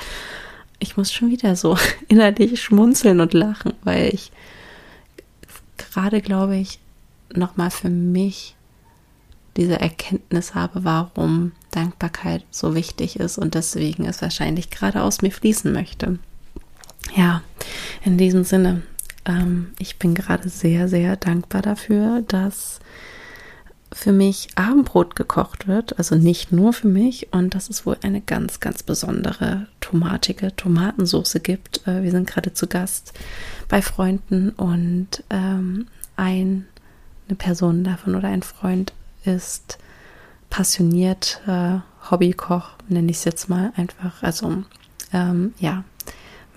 ich 0.80 0.95
muss 0.95 1.12
schon 1.12 1.32
wieder 1.32 1.56
so 1.56 1.77
innerlich 2.08 2.62
schmunzeln 2.62 3.19
und 3.19 3.34
lachen, 3.34 3.73
weil 3.84 4.13
ich 4.13 4.32
gerade 5.77 6.21
glaube 6.21 6.58
ich 6.58 6.80
noch 7.34 7.58
mal 7.58 7.71
für 7.71 7.89
mich 7.89 8.56
diese 9.58 9.80
Erkenntnis 9.80 10.53
habe, 10.53 10.84
warum 10.84 11.51
Dankbarkeit 11.71 12.43
so 12.51 12.75
wichtig 12.75 13.19
ist 13.19 13.39
und 13.39 13.56
deswegen 13.56 14.06
es 14.06 14.21
wahrscheinlich 14.21 14.69
gerade 14.69 15.01
aus 15.01 15.23
mir 15.23 15.32
fließen 15.32 15.73
möchte. 15.73 16.19
Ja, 17.15 17.41
in 18.03 18.17
diesem 18.17 18.43
Sinne, 18.43 18.84
ähm, 19.28 19.74
ich 19.78 20.00
bin 20.00 20.16
gerade 20.16 20.50
sehr, 20.50 20.88
sehr 20.88 21.16
dankbar 21.18 21.62
dafür, 21.62 22.24
dass 22.28 22.80
für 23.94 24.12
mich 24.12 24.50
Abendbrot 24.56 25.16
gekocht 25.16 25.68
wird, 25.68 25.98
also 25.98 26.16
nicht 26.16 26.52
nur 26.52 26.74
für 26.74 26.88
mich 26.88 27.32
und 27.32 27.56
dass 27.56 27.70
es 27.70 27.86
wohl 27.86 27.98
eine 28.02 28.22
ganz, 28.22 28.60
ganz 28.60 28.84
besondere 28.84 29.68
tomatige 29.80 30.56
Tomatensauce 30.56 31.38
gibt. 31.42 31.88
Äh, 31.88 32.04
wir 32.04 32.12
sind 32.12 32.28
gerade 32.28 32.54
zu 32.54 32.68
Gast 32.68 33.13
bei 33.70 33.82
Freunden 33.82 34.50
und 34.52 35.24
ähm, 35.30 35.88
ein, 36.16 36.66
eine 37.28 37.36
Person 37.38 37.84
davon 37.84 38.16
oder 38.16 38.28
ein 38.28 38.44
Freund 38.44 38.94
ist 39.24 39.78
passioniert 40.50 41.42
äh, 41.48 41.80
Hobbykoch, 42.10 42.72
nenne 42.88 43.12
ich 43.12 43.18
es 43.18 43.26
jetzt 43.26 43.50
mal 43.50 43.74
einfach. 43.76 44.24
Also 44.24 44.63
ähm, 45.13 45.54
ja, 45.60 45.84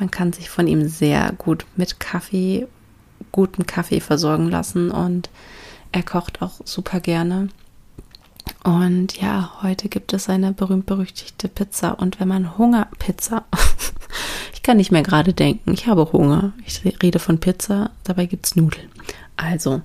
man 0.01 0.11
kann 0.11 0.33
sich 0.33 0.49
von 0.51 0.67
ihm 0.67 0.89
sehr 0.89 1.33
gut 1.39 1.67
mit 1.77 2.01
Kaffee, 2.01 2.67
guten 3.31 3.67
Kaffee 3.67 4.01
versorgen 4.01 4.49
lassen 4.49 4.91
und 4.91 5.31
er 5.93 6.03
kocht 6.03 6.43
auch 6.43 6.61
super 6.65 7.01
gerne. 7.01 7.49
Und 8.65 9.21
ja, 9.21 9.53
heute 9.63 9.89
gibt 9.89 10.13
es 10.13 10.29
eine 10.29 10.53
berühmt-berüchtigte 10.53 11.49
Pizza. 11.49 11.99
Und 11.99 12.21
wenn 12.21 12.29
man 12.29 12.59
Hunger, 12.59 12.89
Pizza, 12.99 13.45
ich 14.55 14.63
kann 14.63 14.77
nicht 14.79 14.91
mehr 14.91 15.03
gerade 15.03 15.33
denken, 15.33 15.73
ich 15.73 15.87
habe 15.87 16.13
Hunger. 16.13 16.53
Ich 16.67 16.83
rede 17.03 17.19
von 17.19 17.39
Pizza, 17.39 17.91
dabei 18.05 18.27
gibt 18.27 18.47
es 18.47 18.57
Nudeln. 18.57 18.89
Also, 19.37 19.83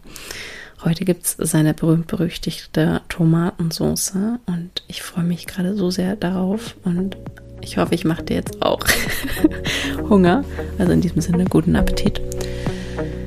heute 0.84 1.06
gibt 1.06 1.26
es 1.26 1.38
seine 1.52 1.74
berühmt-berüchtigte 1.74 3.02
Tomatensauce 3.08 4.40
und 4.46 4.84
ich 4.88 5.02
freue 5.02 5.24
mich 5.24 5.46
gerade 5.48 5.76
so 5.76 5.90
sehr 5.90 6.16
darauf 6.16 6.76
und 6.84 7.16
ich 7.66 7.78
hoffe, 7.78 7.96
ich 7.96 8.06
mache 8.06 8.24
dir 8.24 8.36
jetzt 8.36 8.62
auch 8.62 8.80
Hunger. 10.10 10.46
Also 10.78 10.92
in 10.94 11.02
diesem 11.02 11.22
Sinne, 11.22 11.46
guten 11.46 11.76
Appetit. 11.76 12.22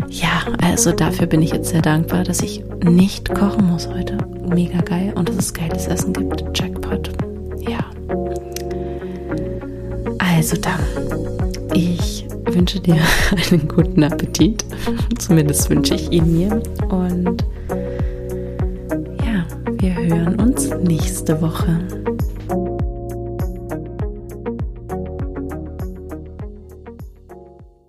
Ja, 0.09 0.43
also 0.63 0.93
dafür 0.93 1.27
bin 1.27 1.43
ich 1.43 1.51
jetzt 1.51 1.71
sehr 1.71 1.83
dankbar, 1.83 2.25
dass 2.25 2.41
ich 2.41 2.65
nicht 2.83 3.35
kochen 3.35 3.67
muss 3.67 3.89
heute. 3.89 4.17
Mega 4.49 4.81
geil 4.81 5.13
und 5.15 5.29
dass 5.29 5.37
es 5.37 5.53
geiles 5.53 5.87
Essen 5.87 6.13
gibt. 6.13 6.45
Jackpot. 6.55 7.11
Ja. 7.69 7.79
Also 10.19 10.57
dann, 10.57 10.81
ich 11.75 12.25
wünsche 12.47 12.81
dir 12.81 12.97
einen 13.51 13.69
guten 13.69 14.05
Appetit. 14.05 14.65
Zumindest 15.19 15.69
wünsche 15.69 15.95
ich 15.95 16.11
ihn 16.13 16.33
mir. 16.33 16.63
Und 16.89 17.45
ja, 19.25 19.45
wir 19.81 19.95
hören 19.95 20.41
uns 20.41 20.71
nächste 20.83 21.41
Woche. 21.43 22.08